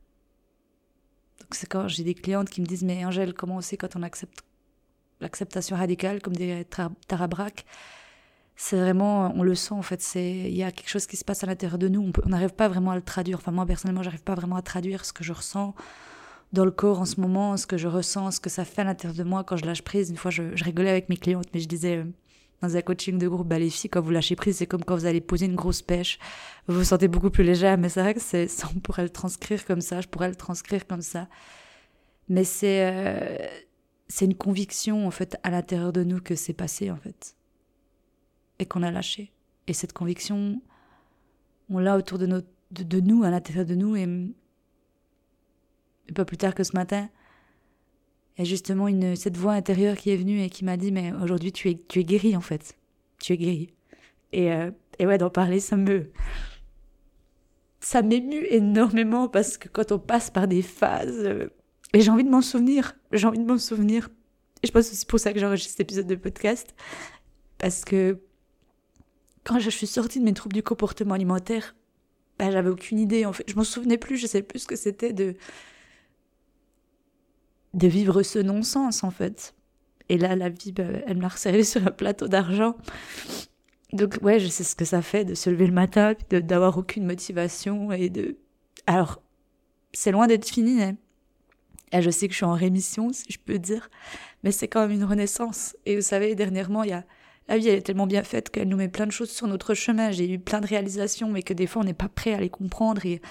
Donc 1.40 1.54
c'est 1.54 1.68
quand 1.68 1.86
j'ai 1.86 2.02
des 2.02 2.14
clientes 2.14 2.48
qui 2.48 2.60
me 2.60 2.66
disent, 2.66 2.84
mais 2.84 3.04
Angèle, 3.04 3.34
comment 3.34 3.56
on 3.56 3.60
sait 3.60 3.76
quand 3.76 3.94
on 3.94 4.02
accepte 4.02 4.42
l'acceptation 5.20 5.76
radicale, 5.76 6.22
comme 6.22 6.36
des 6.36 6.64
tarabraques 7.06 7.64
c'est 8.60 8.76
vraiment, 8.76 9.32
on 9.36 9.44
le 9.44 9.54
sent 9.54 9.74
en 9.74 9.82
fait, 9.82 10.02
c'est 10.02 10.30
il 10.30 10.56
y 10.56 10.64
a 10.64 10.72
quelque 10.72 10.88
chose 10.90 11.06
qui 11.06 11.16
se 11.16 11.24
passe 11.24 11.44
à 11.44 11.46
l'intérieur 11.46 11.78
de 11.78 11.86
nous, 11.86 12.10
on 12.24 12.28
n'arrive 12.28 12.54
pas 12.54 12.66
vraiment 12.66 12.90
à 12.90 12.96
le 12.96 13.02
traduire. 13.02 13.38
Enfin 13.38 13.52
moi 13.52 13.64
personnellement, 13.64 14.02
j'arrive 14.02 14.24
pas 14.24 14.34
vraiment 14.34 14.56
à 14.56 14.62
traduire 14.62 15.04
ce 15.04 15.12
que 15.12 15.22
je 15.22 15.32
ressens 15.32 15.76
dans 16.52 16.64
le 16.64 16.70
corps 16.70 17.00
en 17.00 17.04
ce 17.04 17.20
moment, 17.20 17.56
ce 17.56 17.66
que 17.66 17.76
je 17.76 17.88
ressens, 17.88 18.32
ce 18.32 18.40
que 18.40 18.50
ça 18.50 18.64
fait 18.64 18.80
à 18.80 18.84
l'intérieur 18.84 19.16
de 19.16 19.24
moi 19.24 19.44
quand 19.44 19.56
je 19.56 19.66
lâche 19.66 19.82
prise. 19.82 20.10
Une 20.10 20.16
fois, 20.16 20.30
je, 20.30 20.42
rigolais 20.64 20.90
avec 20.90 21.08
mes 21.08 21.16
clientes, 21.16 21.48
mais 21.52 21.60
je 21.60 21.68
disais 21.68 21.98
euh, 21.98 22.04
dans 22.62 22.74
un 22.76 22.80
coaching 22.80 23.18
de 23.18 23.28
groupe, 23.28 23.52
les 23.52 23.70
filles, 23.70 23.90
quand 23.90 24.00
vous 24.00 24.10
lâchez 24.10 24.34
prise, 24.34 24.56
c'est 24.56 24.66
comme 24.66 24.82
quand 24.82 24.96
vous 24.96 25.06
allez 25.06 25.20
poser 25.20 25.46
une 25.46 25.54
grosse 25.54 25.82
pêche. 25.82 26.18
Vous 26.66 26.76
vous 26.76 26.84
sentez 26.84 27.08
beaucoup 27.08 27.30
plus 27.30 27.44
légère, 27.44 27.76
mais 27.76 27.88
c'est 27.88 28.00
vrai 28.00 28.14
que 28.14 28.20
c'est, 28.20 28.48
on 28.76 28.80
pourrait 28.80 29.02
le 29.02 29.10
transcrire 29.10 29.64
comme 29.66 29.80
ça, 29.80 30.00
je 30.00 30.08
pourrais 30.08 30.28
le 30.28 30.36
transcrire 30.36 30.86
comme 30.86 31.02
ça. 31.02 31.28
Mais 32.28 32.44
c'est, 32.44 32.86
euh, 32.90 33.46
c'est 34.08 34.24
une 34.24 34.34
conviction, 34.34 35.06
en 35.06 35.10
fait, 35.10 35.36
à 35.42 35.50
l'intérieur 35.50 35.92
de 35.92 36.02
nous 36.02 36.20
que 36.20 36.34
c'est 36.34 36.54
passé, 36.54 36.90
en 36.90 36.96
fait. 36.96 37.36
Et 38.58 38.66
qu'on 38.66 38.82
a 38.82 38.90
lâché. 38.90 39.32
Et 39.66 39.74
cette 39.74 39.92
conviction, 39.92 40.62
on 41.68 41.78
l'a 41.78 41.96
autour 41.96 42.18
de, 42.18 42.26
nos, 42.26 42.40
de, 42.70 42.82
de 42.84 43.00
nous, 43.00 43.22
à 43.22 43.30
l'intérieur 43.30 43.66
de 43.66 43.74
nous, 43.74 43.96
et 43.96 44.06
pas 46.14 46.24
plus 46.24 46.36
tard 46.36 46.54
que 46.54 46.64
ce 46.64 46.72
matin, 46.72 47.08
il 48.36 48.44
y 48.44 48.46
a 48.46 48.48
justement 48.48 48.88
une, 48.88 49.16
cette 49.16 49.36
voix 49.36 49.52
intérieure 49.52 49.96
qui 49.96 50.10
est 50.10 50.16
venue 50.16 50.42
et 50.42 50.50
qui 50.50 50.64
m'a 50.64 50.76
dit 50.76 50.92
mais 50.92 51.12
aujourd'hui 51.12 51.52
tu 51.52 51.68
es, 51.70 51.80
tu 51.88 52.00
es 52.00 52.04
guéri 52.04 52.36
en 52.36 52.40
fait. 52.40 52.76
Tu 53.20 53.32
es 53.32 53.36
guéri. 53.36 53.74
Et, 54.32 54.52
euh, 54.52 54.70
et 54.98 55.06
ouais, 55.06 55.18
d'en 55.18 55.30
parler, 55.30 55.60
ça 55.60 55.76
me... 55.76 56.10
Ça 57.80 58.02
m'émue 58.02 58.44
énormément 58.50 59.28
parce 59.28 59.56
que 59.56 59.68
quand 59.68 59.92
on 59.92 59.98
passe 59.98 60.30
par 60.30 60.48
des 60.48 60.62
phases... 60.62 61.24
Euh, 61.24 61.48
et 61.94 62.00
j'ai 62.00 62.10
envie 62.10 62.24
de 62.24 62.30
m'en 62.30 62.42
souvenir. 62.42 62.94
J'ai 63.12 63.26
envie 63.26 63.38
de 63.38 63.46
m'en 63.46 63.58
souvenir. 63.58 64.10
Et 64.62 64.66
je 64.66 64.72
pense 64.72 64.90
que 64.90 64.96
c'est 64.96 65.08
pour 65.08 65.20
ça 65.20 65.32
que 65.32 65.38
j'enregistre 65.38 65.72
cet 65.72 65.80
épisode 65.80 66.06
de 66.06 66.16
podcast. 66.16 66.74
Parce 67.56 67.84
que 67.84 68.20
quand 69.44 69.58
je 69.58 69.70
suis 69.70 69.86
sortie 69.86 70.20
de 70.20 70.24
mes 70.24 70.34
troubles 70.34 70.54
du 70.54 70.62
comportement 70.62 71.14
alimentaire, 71.14 71.74
bah, 72.38 72.50
j'avais 72.50 72.68
aucune 72.68 72.98
idée 72.98 73.24
en 73.24 73.32
fait. 73.32 73.44
Je 73.48 73.54
m'en 73.56 73.64
souvenais 73.64 73.98
plus, 73.98 74.16
je 74.16 74.26
sais 74.26 74.42
plus 74.42 74.60
ce 74.60 74.66
que 74.66 74.76
c'était 74.76 75.12
de 75.12 75.34
de 77.78 77.88
vivre 77.88 78.22
ce 78.22 78.38
non-sens 78.38 79.04
en 79.04 79.10
fait. 79.10 79.54
Et 80.08 80.18
là, 80.18 80.36
la 80.36 80.48
vie, 80.48 80.72
bah, 80.72 80.84
elle 81.06 81.18
me 81.18 81.22
l'a 81.22 81.64
sur 81.64 81.86
un 81.86 81.90
plateau 81.90 82.28
d'argent. 82.28 82.76
Donc 83.92 84.18
ouais, 84.22 84.38
je 84.38 84.48
sais 84.48 84.64
ce 84.64 84.74
que 84.74 84.84
ça 84.84 85.02
fait 85.02 85.24
de 85.24 85.34
se 85.34 85.48
lever 85.50 85.66
le 85.66 85.72
matin, 85.72 86.14
d'avoir 86.30 86.76
aucune 86.76 87.06
motivation 87.06 87.92
et 87.92 88.10
de... 88.10 88.36
Alors, 88.86 89.22
c'est 89.92 90.12
loin 90.12 90.26
d'être 90.26 90.48
fini. 90.48 90.82
Hein. 90.82 90.96
Et 91.92 92.02
je 92.02 92.10
sais 92.10 92.26
que 92.26 92.32
je 92.32 92.38
suis 92.38 92.44
en 92.44 92.52
rémission, 92.52 93.12
si 93.12 93.24
je 93.30 93.38
peux 93.38 93.58
dire, 93.58 93.88
mais 94.42 94.52
c'est 94.52 94.68
quand 94.68 94.80
même 94.80 94.90
une 94.90 95.04
renaissance. 95.04 95.74
Et 95.86 95.96
vous 95.96 96.02
savez, 96.02 96.34
dernièrement, 96.34 96.82
il 96.82 96.90
y 96.90 96.92
a 96.92 97.04
la 97.48 97.56
vie, 97.56 97.68
elle 97.68 97.78
est 97.78 97.82
tellement 97.82 98.06
bien 98.06 98.22
faite 98.22 98.50
qu'elle 98.50 98.68
nous 98.68 98.76
met 98.76 98.88
plein 98.88 99.06
de 99.06 99.12
choses 99.12 99.30
sur 99.30 99.46
notre 99.46 99.72
chemin. 99.72 100.10
J'ai 100.10 100.30
eu 100.30 100.38
plein 100.38 100.60
de 100.60 100.66
réalisations, 100.66 101.30
mais 101.30 101.42
que 101.42 101.54
des 101.54 101.66
fois, 101.66 101.80
on 101.80 101.84
n'est 101.86 101.94
pas 101.94 102.10
prêt 102.10 102.34
à 102.34 102.40
les 102.40 102.50
comprendre. 102.50 103.06
Et, 103.06 103.22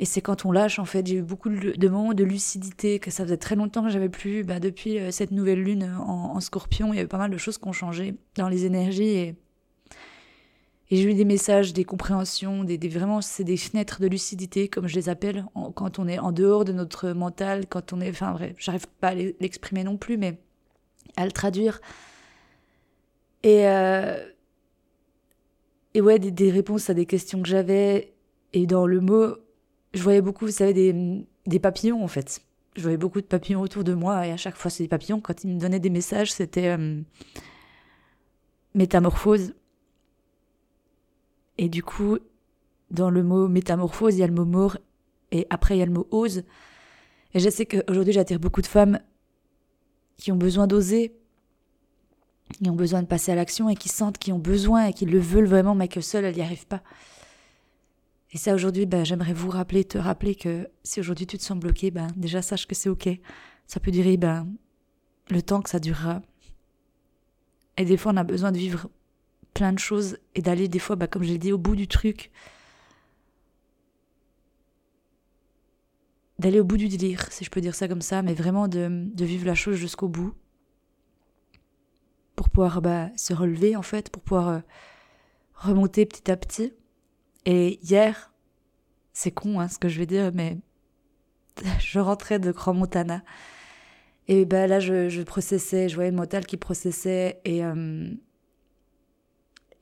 et 0.00 0.04
c'est 0.06 0.20
quand 0.20 0.44
on 0.44 0.52
lâche, 0.52 0.78
en 0.78 0.84
fait. 0.84 1.06
J'ai 1.06 1.16
eu 1.16 1.22
beaucoup 1.22 1.48
de, 1.48 1.88
moments 1.88 2.14
de 2.14 2.24
lucidité, 2.24 2.98
que 2.98 3.10
ça 3.10 3.24
faisait 3.24 3.36
très 3.36 3.54
longtemps 3.54 3.84
que 3.84 3.90
j'avais 3.90 4.08
plus. 4.08 4.42
Bah, 4.42 4.58
depuis 4.58 4.98
euh, 4.98 5.10
cette 5.10 5.30
nouvelle 5.30 5.62
lune 5.62 5.84
en, 5.84 6.40
scorpion, 6.40 6.92
il 6.92 6.96
y 6.96 6.98
avait 6.98 7.08
pas 7.08 7.18
mal 7.18 7.30
de 7.30 7.36
choses 7.36 7.58
qui 7.58 7.68
ont 7.68 7.72
changé 7.72 8.16
dans 8.34 8.48
les 8.48 8.64
énergies. 8.64 9.04
Et, 9.04 9.36
j'ai 10.90 11.10
eu 11.10 11.14
des 11.14 11.24
messages, 11.24 11.72
des 11.72 11.84
compréhensions, 11.84 12.62
des, 12.62 12.76
vraiment, 12.88 13.20
c'est 13.20 13.42
des 13.42 13.56
fenêtres 13.56 14.00
de 14.00 14.06
lucidité, 14.06 14.68
comme 14.68 14.86
je 14.86 14.94
les 14.94 15.08
appelle, 15.08 15.44
quand 15.74 15.98
on 15.98 16.06
est 16.06 16.18
en 16.18 16.30
dehors 16.30 16.64
de 16.64 16.72
notre 16.72 17.10
mental, 17.10 17.66
quand 17.66 17.92
on 17.92 18.00
est. 18.00 18.10
Enfin, 18.10 18.32
bref, 18.32 18.54
j'arrive 18.58 18.86
pas 19.00 19.08
à 19.08 19.14
l'exprimer 19.14 19.82
non 19.82 19.96
plus, 19.96 20.18
mais 20.18 20.38
à 21.16 21.24
le 21.24 21.32
traduire. 21.32 21.80
Et, 23.42 23.66
euh, 23.66 24.24
et 25.94 26.00
ouais, 26.00 26.18
des, 26.18 26.50
réponses 26.50 26.90
à 26.90 26.94
des 26.94 27.06
questions 27.06 27.42
que 27.42 27.48
j'avais. 27.48 28.14
Et 28.52 28.66
dans 28.66 28.86
le 28.86 29.00
mot, 29.00 29.36
je 29.94 30.02
voyais 30.02 30.20
beaucoup, 30.20 30.46
vous 30.46 30.52
savez, 30.52 30.92
des, 31.46 31.58
papillons 31.58 32.02
en 32.02 32.08
fait. 32.08 32.42
Je 32.76 32.82
voyais 32.82 32.96
beaucoup 32.96 33.20
de 33.20 33.26
papillons 33.26 33.60
autour 33.60 33.84
de 33.84 33.94
moi 33.94 34.26
et 34.26 34.32
à 34.32 34.36
chaque 34.36 34.56
fois, 34.56 34.70
c'est 34.70 34.82
des 34.82 34.88
papillons. 34.88 35.20
Quand 35.20 35.44
ils 35.44 35.50
me 35.50 35.60
donnaient 35.60 35.80
des 35.80 35.90
messages, 35.90 36.32
c'était 36.32 36.68
euh, 36.68 37.00
métamorphose. 38.74 39.54
Et 41.56 41.68
du 41.68 41.84
coup, 41.84 42.18
dans 42.90 43.10
le 43.10 43.22
mot 43.22 43.46
métamorphose, 43.46 44.16
il 44.16 44.18
y 44.18 44.22
a 44.24 44.26
le 44.26 44.34
mot 44.34 44.44
mort 44.44 44.76
et 45.30 45.46
après, 45.50 45.76
il 45.76 45.78
y 45.78 45.82
a 45.82 45.86
le 45.86 45.92
mot 45.92 46.08
ose. 46.10 46.42
Et 47.32 47.38
je 47.38 47.48
sais 47.48 47.64
qu'aujourd'hui, 47.64 48.12
j'attire 48.12 48.40
beaucoup 48.40 48.62
de 48.62 48.66
femmes 48.66 48.98
qui 50.16 50.32
ont 50.32 50.36
besoin 50.36 50.66
d'oser, 50.66 51.14
qui 52.52 52.68
ont 52.68 52.74
besoin 52.74 53.02
de 53.02 53.06
passer 53.06 53.30
à 53.30 53.34
l'action 53.36 53.68
et 53.68 53.76
qui 53.76 53.88
sentent 53.88 54.18
qu'ils 54.18 54.34
ont 54.34 54.38
besoin 54.38 54.86
et 54.86 54.92
qui 54.92 55.06
le 55.06 55.18
veulent 55.18 55.46
vraiment, 55.46 55.76
mais 55.76 55.88
que 55.88 56.00
seules, 56.00 56.24
elles 56.24 56.36
n'y 56.36 56.42
arrivent 56.42 56.66
pas. 56.66 56.82
Et 58.34 58.36
ça, 58.36 58.52
aujourd'hui, 58.52 58.84
ben, 58.84 59.04
j'aimerais 59.04 59.32
vous 59.32 59.48
rappeler, 59.48 59.84
te 59.84 59.96
rappeler 59.96 60.34
que 60.34 60.68
si 60.82 60.98
aujourd'hui 60.98 61.24
tu 61.24 61.38
te 61.38 61.42
sens 61.42 61.56
bloqué, 61.56 61.92
ben, 61.92 62.08
déjà 62.16 62.42
sache 62.42 62.66
que 62.66 62.74
c'est 62.74 62.88
ok. 62.88 63.08
Ça 63.68 63.78
peut 63.78 63.92
durer 63.92 64.16
ben, 64.16 64.48
le 65.30 65.40
temps 65.40 65.62
que 65.62 65.70
ça 65.70 65.78
durera. 65.78 66.20
Et 67.78 67.84
des 67.84 67.96
fois, 67.96 68.12
on 68.12 68.16
a 68.16 68.24
besoin 68.24 68.50
de 68.50 68.58
vivre 68.58 68.90
plein 69.54 69.72
de 69.72 69.78
choses 69.78 70.18
et 70.34 70.42
d'aller 70.42 70.66
des 70.66 70.80
fois, 70.80 70.96
ben, 70.96 71.06
comme 71.06 71.22
je 71.22 71.28
l'ai 71.28 71.38
dit, 71.38 71.52
au 71.52 71.58
bout 71.58 71.76
du 71.76 71.86
truc. 71.86 72.32
D'aller 76.40 76.58
au 76.58 76.64
bout 76.64 76.76
du 76.76 76.88
délire, 76.88 77.30
si 77.30 77.44
je 77.44 77.50
peux 77.50 77.60
dire 77.60 77.76
ça 77.76 77.86
comme 77.86 78.02
ça, 78.02 78.22
mais 78.22 78.34
vraiment 78.34 78.66
de, 78.66 79.06
de 79.14 79.24
vivre 79.24 79.46
la 79.46 79.54
chose 79.54 79.76
jusqu'au 79.76 80.08
bout 80.08 80.34
pour 82.34 82.48
pouvoir 82.50 82.82
bah, 82.82 83.10
se 83.16 83.32
relever 83.32 83.76
en 83.76 83.82
fait, 83.82 84.10
pour 84.10 84.20
pouvoir 84.20 84.48
euh, 84.48 84.58
remonter 85.54 86.04
petit 86.04 86.28
à 86.32 86.36
petit. 86.36 86.72
Et 87.46 87.78
hier, 87.82 88.32
c'est 89.12 89.30
con 89.30 89.60
hein, 89.60 89.68
ce 89.68 89.78
que 89.78 89.88
je 89.88 89.98
vais 89.98 90.06
dire, 90.06 90.30
mais 90.34 90.58
je 91.80 91.98
rentrais 91.98 92.38
de 92.38 92.52
Grand 92.52 92.74
Montana. 92.74 93.22
Et 94.26 94.44
ben 94.44 94.66
là, 94.66 94.80
je, 94.80 95.22
processais, 95.22 95.88
je 95.88 95.94
voyais 95.94 96.10
le 96.10 96.16
mental 96.16 96.46
qui 96.46 96.56
processait 96.56 97.40
euh, 97.46 98.10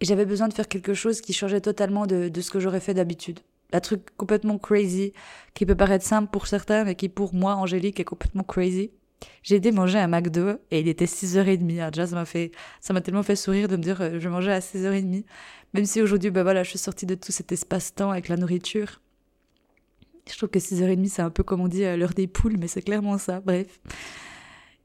et, 0.00 0.04
j'avais 0.04 0.26
besoin 0.26 0.48
de 0.48 0.52
faire 0.52 0.66
quelque 0.66 0.94
chose 0.94 1.20
qui 1.20 1.32
changeait 1.32 1.60
totalement 1.60 2.06
de, 2.06 2.28
ce 2.40 2.50
que 2.50 2.58
j'aurais 2.58 2.80
fait 2.80 2.94
d'habitude. 2.94 3.38
Un 3.72 3.80
truc 3.80 4.02
complètement 4.16 4.58
crazy, 4.58 5.12
qui 5.54 5.64
peut 5.64 5.76
paraître 5.76 6.04
simple 6.04 6.28
pour 6.30 6.48
certains, 6.48 6.84
mais 6.84 6.96
qui 6.96 7.08
pour 7.08 7.34
moi, 7.34 7.54
Angélique, 7.54 8.00
est 8.00 8.04
complètement 8.04 8.42
crazy. 8.42 8.90
J'ai 9.44 9.54
été 9.54 9.70
manger 9.70 9.98
un 9.98 10.08
McDo 10.08 10.58
et 10.72 10.80
il 10.80 10.88
était 10.88 11.04
6h30. 11.04 11.78
Alors 11.78 11.92
déjà, 11.92 12.08
ça 12.08 12.16
m'a 12.16 12.24
ça 12.80 12.92
m'a 12.92 13.00
tellement 13.00 13.22
fait 13.22 13.36
sourire 13.36 13.68
de 13.68 13.76
me 13.76 13.82
dire, 13.82 14.00
euh, 14.02 14.18
je 14.18 14.28
mangeais 14.28 14.52
à 14.52 14.58
6h30. 14.58 15.24
Même 15.74 15.84
si 15.86 16.02
aujourd'hui, 16.02 16.30
bah 16.30 16.42
voilà, 16.42 16.62
je 16.62 16.70
suis 16.70 16.78
sortie 16.78 17.06
de 17.06 17.14
tout 17.14 17.32
cet 17.32 17.52
espace-temps 17.52 18.10
avec 18.10 18.28
la 18.28 18.36
nourriture. 18.36 19.00
Je 20.30 20.36
trouve 20.36 20.50
que 20.50 20.58
6h30, 20.58 21.08
c'est 21.08 21.22
un 21.22 21.30
peu 21.30 21.42
comme 21.42 21.60
on 21.60 21.68
dit 21.68 21.84
euh, 21.84 21.96
l'heure 21.96 22.14
des 22.14 22.26
poules, 22.26 22.56
mais 22.58 22.68
c'est 22.68 22.82
clairement 22.82 23.18
ça. 23.18 23.40
Bref. 23.40 23.80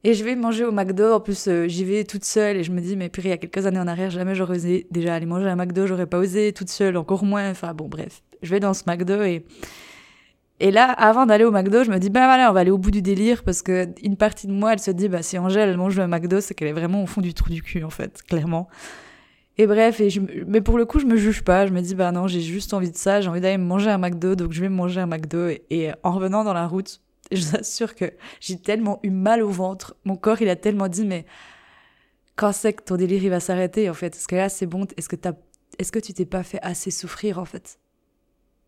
Et 0.04 0.14
je 0.14 0.24
vais 0.24 0.36
manger 0.36 0.64
au 0.64 0.72
McDo. 0.72 1.14
En 1.14 1.20
plus, 1.20 1.48
euh, 1.48 1.68
j'y 1.68 1.84
vais 1.84 2.04
toute 2.04 2.24
seule 2.24 2.58
et 2.58 2.64
je 2.64 2.72
me 2.72 2.80
dis, 2.80 2.96
mais 2.96 3.10
purée, 3.10 3.30
il 3.30 3.32
y 3.32 3.34
a 3.34 3.38
quelques 3.38 3.66
années 3.66 3.80
en 3.80 3.88
arrière, 3.88 4.10
jamais 4.10 4.36
j'aurais 4.36 4.56
osé 4.56 4.88
déjà 4.90 5.14
aller 5.14 5.26
manger 5.26 5.48
à 5.48 5.52
un 5.52 5.56
McDo, 5.56 5.86
j'aurais 5.86 6.08
pas 6.08 6.18
osé 6.18 6.54
toute 6.54 6.70
seule, 6.70 6.98
encore 6.98 7.24
moins. 7.26 7.50
Enfin 7.52 7.74
bon, 7.74 7.88
bref. 7.88 8.24
Je 8.42 8.52
vais 8.52 8.60
dans 8.60 8.74
ce 8.74 8.84
McDo 8.88 9.22
et 9.24 9.46
et 10.60 10.72
là, 10.72 10.86
avant 10.92 11.28
d'aller 11.28 11.44
au 11.44 11.52
McDo, 11.52 11.84
je 11.84 11.92
me 11.92 12.00
dis, 12.00 12.10
bah 12.10 12.26
voilà, 12.26 12.50
on 12.50 12.54
va 12.54 12.62
aller 12.62 12.72
au 12.72 12.80
bout 12.80 12.90
du 12.90 13.04
délire 13.04 13.44
parce 13.44 13.62
que 13.62 13.88
une 14.02 14.18
partie 14.18 14.48
de 14.48 14.52
moi, 14.52 14.74
elle 14.74 14.80
se 14.80 14.90
dit, 14.90 15.08
bah 15.08 15.22
si 15.22 15.38
Angèle, 15.38 15.70
elle 15.70 15.78
mange 15.78 15.96
le 15.98 16.08
McDo, 16.08 16.42
c'est 16.42 16.56
qu'elle 16.56 16.70
est 16.70 16.74
vraiment 16.74 17.04
au 17.04 17.06
fond 17.06 17.22
du 17.22 17.36
trou 17.36 17.52
du 17.52 17.62
cul, 17.62 17.84
en 17.84 17.92
fait, 17.92 18.24
clairement. 18.24 18.68
Et 19.58 19.66
bref, 19.66 20.00
et 20.00 20.10
je, 20.10 20.22
mais 20.46 20.62
pour 20.62 20.78
le 20.78 20.86
coup, 20.86 21.00
je 21.00 21.06
me 21.06 21.18
juge 21.18 21.44
pas. 21.44 21.66
Je 21.66 21.72
me 21.74 21.82
dis, 21.82 21.96
bah 21.96 22.12
non, 22.12 22.28
j'ai 22.28 22.42
juste 22.42 22.74
envie 22.74 22.92
de 22.92 22.98
ça, 22.98 23.22
j'ai 23.22 23.30
envie 23.30 23.42
d'aller 23.42 23.58
me 23.58 23.66
manger 23.66 23.90
un 23.90 23.98
McDo, 23.98 24.36
donc 24.36 24.52
je 24.52 24.62
vais 24.62 24.70
me 24.70 24.76
manger 24.76 25.02
un 25.02 25.08
McDo. 25.08 25.50
Et, 25.70 25.92
en 26.04 26.12
revenant 26.12 26.44
dans 26.44 26.54
la 26.54 26.68
route, 26.68 27.02
je 27.32 27.42
vous 27.42 27.56
assure 27.56 27.96
que 27.96 28.14
j'ai 28.40 28.60
tellement 28.60 29.00
eu 29.04 29.10
mal 29.10 29.42
au 29.42 29.50
ventre. 29.50 29.96
Mon 30.06 30.16
corps, 30.16 30.42
il 30.42 30.50
a 30.50 30.56
tellement 30.56 30.88
dit, 30.88 31.06
mais 31.06 31.26
quand 32.36 32.52
c'est 32.52 32.74
que 32.74 32.84
ton 32.84 32.98
délire, 32.98 33.24
il 33.24 33.30
va 33.30 33.40
s'arrêter, 33.40 33.90
en 33.90 33.94
fait? 33.94 34.16
Est-ce 34.16 34.28
que 34.28 34.36
là, 34.36 34.50
c'est 34.50 34.68
bon? 34.68 34.86
Est-ce 34.96 35.10
que 35.10 35.16
t'as, 35.16 35.34
est-ce 35.80 35.92
que 35.92 36.00
tu 36.00 36.14
t'es 36.14 36.26
pas 36.26 36.44
fait 36.44 36.60
assez 36.62 36.92
souffrir, 36.92 37.40
en 37.40 37.46
fait? 37.46 37.80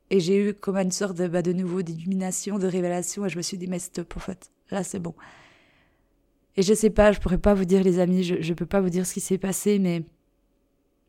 Et 0.10 0.19
j'ai 0.19 0.38
eu 0.38 0.53
comme 0.55 0.77
une 0.77 0.91
sorte 0.91 1.17
de, 1.17 1.27
bah, 1.27 1.43
de 1.43 1.53
nouveau 1.53 1.84
d'illumination, 1.84 2.58
de 2.58 2.65
révélation, 2.65 3.25
et 3.25 3.29
je 3.29 3.38
me 3.38 3.43
suis 3.43 3.58
dit, 3.58 3.67
mais 3.67 3.77
stop, 3.77 4.17
en 4.17 4.19
fait, 4.19 4.50
là 4.72 4.84
c'est 4.84 5.00
bon. 5.00 5.13
Et 6.58 6.63
je 6.63 6.74
sais 6.74 6.89
pas, 6.89 7.12
je 7.12 7.19
pourrais 7.19 7.38
pas 7.38 7.53
vous 7.53 7.65
dire, 7.65 7.84
les 7.84 8.00
amis, 8.00 8.24
je, 8.24 8.41
je 8.41 8.53
peux 8.55 8.65
pas 8.65 8.81
vous 8.81 8.89
dire 8.89 9.05
ce 9.05 9.13
qui 9.13 9.22
s'est 9.22 9.38
passé, 9.38 9.77
mais 9.77 10.03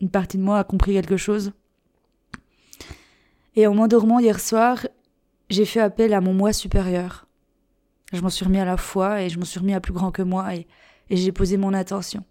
une 0.00 0.10
partie 0.10 0.38
de 0.38 0.42
moi 0.42 0.58
a 0.58 0.64
compris 0.64 0.92
quelque 0.92 1.16
chose. 1.16 1.52
Et 3.56 3.66
en 3.66 3.74
m'endormant 3.74 4.18
hier 4.18 4.40
soir, 4.40 4.86
j'ai 5.48 5.64
fait 5.64 5.80
appel 5.80 6.14
à 6.14 6.20
mon 6.20 6.32
moi 6.32 6.52
supérieur. 6.52 7.26
Je 8.12 8.20
m'en 8.20 8.30
suis 8.30 8.44
remis 8.44 8.58
à 8.58 8.64
la 8.64 8.76
foi 8.76 9.22
et 9.22 9.28
je 9.28 9.38
m'en 9.38 9.44
suis 9.44 9.60
remis 9.60 9.74
à 9.74 9.80
plus 9.80 9.92
grand 9.92 10.10
que 10.10 10.22
moi 10.22 10.54
et, 10.54 10.66
j'ai 11.10 11.32
posé 11.32 11.56
mon 11.56 11.74
attention. 11.74 12.24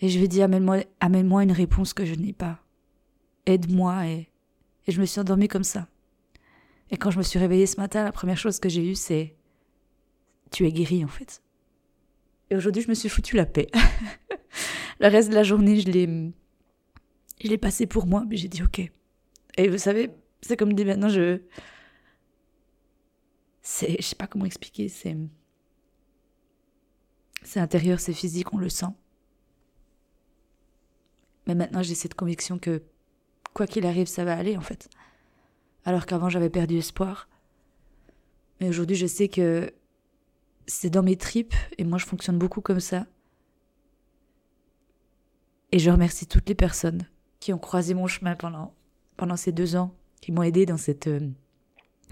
Et 0.00 0.08
je 0.08 0.16
lui 0.16 0.24
ai 0.24 0.28
dit 0.28 0.42
amène-moi 0.42 0.78
amène-moi 1.00 1.42
une 1.42 1.52
réponse 1.52 1.92
que 1.92 2.06
je 2.06 2.14
n'ai 2.14 2.32
pas. 2.32 2.58
Aide-moi 3.44 4.06
et 4.06 4.28
et 4.88 4.92
je 4.92 5.00
me 5.00 5.06
suis 5.06 5.20
endormie 5.20 5.48
comme 5.48 5.64
ça. 5.64 5.86
Et 6.90 6.96
quand 6.96 7.10
je 7.10 7.18
me 7.18 7.22
suis 7.22 7.38
réveillée 7.38 7.66
ce 7.66 7.78
matin, 7.78 8.02
la 8.02 8.10
première 8.10 8.38
chose 8.38 8.58
que 8.58 8.70
j'ai 8.70 8.90
eue, 8.90 8.94
c'est 8.94 9.36
Tu 10.50 10.66
es 10.66 10.72
guérie, 10.72 11.04
en 11.04 11.08
fait. 11.08 11.42
Et 12.50 12.56
aujourd'hui, 12.56 12.82
je 12.82 12.88
me 12.88 12.94
suis 12.94 13.08
foutu 13.08 13.36
la 13.36 13.46
paix. 13.46 13.68
le 15.00 15.08
reste 15.08 15.30
de 15.30 15.34
la 15.34 15.42
journée, 15.42 15.80
je 15.80 15.90
l'ai. 15.90 16.32
Je 17.42 17.48
l'ai 17.48 17.58
passé 17.58 17.86
pour 17.86 18.06
moi, 18.06 18.24
mais 18.28 18.36
j'ai 18.36 18.48
dit 18.48 18.62
ok. 18.62 18.80
Et 19.56 19.68
vous 19.68 19.78
savez, 19.78 20.10
c'est 20.40 20.56
comme 20.56 20.72
dit 20.72 20.84
maintenant, 20.84 21.08
je. 21.08 21.40
C'est. 23.62 23.96
Je 23.98 24.02
sais 24.02 24.16
pas 24.16 24.26
comment 24.26 24.44
expliquer, 24.44 24.88
c'est. 24.88 25.16
C'est 27.42 27.60
intérieur, 27.60 28.00
c'est 28.00 28.12
physique, 28.12 28.52
on 28.52 28.58
le 28.58 28.68
sent. 28.68 28.92
Mais 31.46 31.54
maintenant, 31.54 31.82
j'ai 31.82 31.94
cette 31.94 32.14
conviction 32.14 32.58
que 32.58 32.82
quoi 33.54 33.66
qu'il 33.66 33.86
arrive, 33.86 34.06
ça 34.06 34.24
va 34.24 34.36
aller 34.36 34.56
en 34.56 34.60
fait. 34.60 34.88
Alors 35.84 36.04
qu'avant, 36.04 36.28
j'avais 36.28 36.50
perdu 36.50 36.76
espoir. 36.76 37.28
Mais 38.60 38.68
aujourd'hui, 38.68 38.96
je 38.96 39.06
sais 39.06 39.28
que 39.28 39.72
c'est 40.68 40.90
dans 40.90 41.02
mes 41.02 41.16
tripes 41.16 41.54
et 41.78 41.84
moi, 41.84 41.98
je 41.98 42.06
fonctionne 42.06 42.38
beaucoup 42.38 42.60
comme 42.60 42.80
ça. 42.80 43.06
Et 45.72 45.78
je 45.78 45.90
remercie 45.90 46.26
toutes 46.26 46.48
les 46.48 46.54
personnes 46.54 47.06
qui 47.40 47.52
ont 47.52 47.58
croisé 47.58 47.94
mon 47.94 48.06
chemin 48.06 48.36
pendant, 48.36 48.74
pendant 49.16 49.36
ces 49.36 49.52
deux 49.52 49.76
ans, 49.76 49.94
qui 50.20 50.32
m'ont 50.32 50.42
aidé 50.42 50.66
dans 50.66 50.76
cette, 50.76 51.08
euh, 51.08 51.20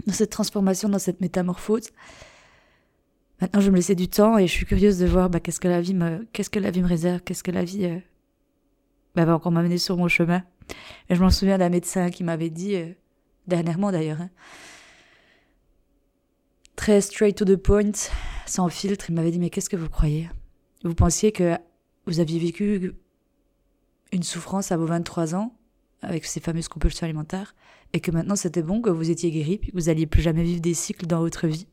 dans 0.05 0.13
cette 0.13 0.31
transformation, 0.31 0.89
dans 0.89 0.99
cette 0.99 1.21
métamorphose. 1.21 1.89
Maintenant, 3.41 3.61
je 3.61 3.69
me 3.69 3.75
laissais 3.75 3.95
du 3.95 4.07
temps 4.07 4.37
et 4.37 4.47
je 4.47 4.51
suis 4.51 4.65
curieuse 4.65 4.97
de 4.97 5.05
voir 5.05 5.29
bah, 5.29 5.39
qu'est-ce 5.39 5.59
que 5.59 5.67
la 5.67 5.81
vie 5.81 5.93
me, 5.93 6.27
qu'est-ce 6.33 6.49
que 6.49 6.59
la 6.59 6.71
vie 6.71 6.81
me 6.81 6.87
réserve, 6.87 7.21
qu'est-ce 7.21 7.43
que 7.43 7.51
la 7.51 7.63
vie 7.63 7.85
euh, 7.85 7.99
bah, 9.15 9.25
va 9.25 9.35
encore 9.35 9.51
m'amener 9.51 9.77
sur 9.77 9.97
mon 9.97 10.07
chemin. 10.07 10.43
Et 11.09 11.15
je 11.15 11.21
m'en 11.21 11.29
souviens 11.29 11.57
d'un 11.57 11.69
médecin 11.69 12.09
qui 12.09 12.23
m'avait 12.23 12.49
dit, 12.49 12.75
euh, 12.75 12.91
dernièrement 13.47 13.91
d'ailleurs, 13.91 14.21
hein, 14.21 14.29
très 16.77 17.01
straight 17.01 17.35
to 17.35 17.43
the 17.43 17.57
point, 17.57 17.91
sans 18.45 18.69
filtre, 18.69 19.09
il 19.09 19.15
m'avait 19.15 19.31
dit, 19.31 19.39
mais 19.39 19.49
qu'est-ce 19.49 19.69
que 19.69 19.75
vous 19.75 19.89
croyez? 19.89 20.29
Vous 20.85 20.95
pensiez 20.95 21.33
que 21.33 21.57
vous 22.05 22.21
aviez 22.21 22.39
vécu 22.39 22.93
une 24.13 24.23
souffrance 24.23 24.71
à 24.71 24.77
vos 24.77 24.85
23 24.85 25.35
ans, 25.35 25.53
avec 26.01 26.23
ces 26.23 26.39
fameuses 26.39 26.69
compulsions 26.69 27.03
alimentaires, 27.03 27.55
et 27.91 27.99
que 27.99 28.11
maintenant 28.11 28.37
c'était 28.37 28.61
bon, 28.61 28.81
que 28.81 28.89
vous 28.89 29.09
étiez 29.09 29.31
guéri, 29.31 29.57
puis 29.57 29.71
que 29.71 29.75
vous 29.75 29.89
alliez 29.89 30.05
plus 30.05 30.21
jamais 30.21 30.43
vivre 30.43 30.61
des 30.61 30.73
cycles 30.73 31.07
dans 31.07 31.19
votre 31.19 31.47
vie? 31.47 31.67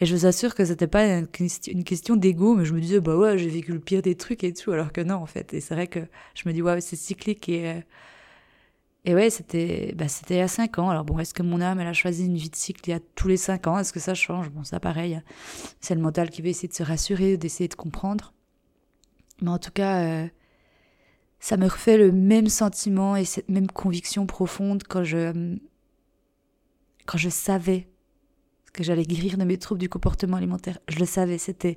Et 0.00 0.06
je 0.06 0.16
vous 0.16 0.24
assure 0.24 0.54
que 0.54 0.64
c'était 0.64 0.86
pas 0.86 1.04
une 1.06 1.84
question 1.84 2.16
d'ego, 2.16 2.54
mais 2.54 2.64
je 2.64 2.72
me 2.72 2.80
disais, 2.80 3.00
bah 3.00 3.16
ouais, 3.16 3.36
j'ai 3.36 3.50
vécu 3.50 3.72
le 3.72 3.80
pire 3.80 4.00
des 4.00 4.14
trucs 4.14 4.44
et 4.44 4.54
tout, 4.54 4.70
alors 4.70 4.92
que 4.92 5.02
non, 5.02 5.16
en 5.16 5.26
fait. 5.26 5.52
Et 5.52 5.60
c'est 5.60 5.74
vrai 5.74 5.88
que 5.88 6.00
je 6.34 6.48
me 6.48 6.54
dis, 6.54 6.62
ouais, 6.62 6.80
c'est 6.80 6.96
cyclique 6.96 7.50
et, 7.50 7.68
euh, 7.68 7.80
Et 9.04 9.14
ouais, 9.14 9.30
c'était 9.30 9.94
bah, 9.96 10.08
c'était 10.08 10.34
il 10.34 10.38
y 10.38 10.42
a 10.42 10.48
5 10.48 10.78
ans. 10.78 10.90
Alors 10.90 11.04
bon, 11.04 11.18
est-ce 11.18 11.32
que 11.32 11.42
mon 11.42 11.60
âme, 11.60 11.80
elle 11.80 11.86
a 11.86 11.92
choisi 11.92 12.26
une 12.26 12.36
vie 12.36 12.50
de 12.50 12.56
cycle 12.56 12.82
il 12.86 12.90
y 12.90 12.94
a 12.94 13.00
tous 13.14 13.28
les 13.28 13.38
5 13.38 13.66
ans? 13.66 13.78
Est-ce 13.78 13.92
que 13.92 14.00
ça 14.00 14.14
change? 14.14 14.50
Bon, 14.50 14.62
ça 14.64 14.78
pareil. 14.80 15.20
C'est 15.80 15.94
le 15.94 16.02
mental 16.02 16.30
qui 16.30 16.42
veut 16.42 16.48
essayer 16.48 16.68
de 16.68 16.74
se 16.74 16.82
rassurer, 16.82 17.36
d'essayer 17.36 17.68
de 17.68 17.74
comprendre. 17.74 18.34
Mais 19.40 19.48
en 19.50 19.58
tout 19.58 19.70
cas, 19.70 20.02
euh, 20.02 20.28
ça 21.38 21.56
me 21.56 21.64
refait 21.64 21.96
le 21.96 22.12
même 22.12 22.48
sentiment 22.48 23.16
et 23.16 23.24
cette 23.24 23.48
même 23.48 23.68
conviction 23.68 24.26
profonde 24.26 24.82
quand 24.86 25.02
je, 25.02 25.56
quand 27.06 27.18
je 27.18 27.30
savais 27.30 27.88
que 28.74 28.84
j'allais 28.84 29.04
guérir 29.04 29.38
de 29.38 29.44
mes 29.44 29.56
troubles 29.56 29.80
du 29.80 29.88
comportement 29.88 30.36
alimentaire. 30.36 30.78
Je 30.88 30.98
le 30.98 31.06
savais, 31.06 31.38
c'était 31.38 31.76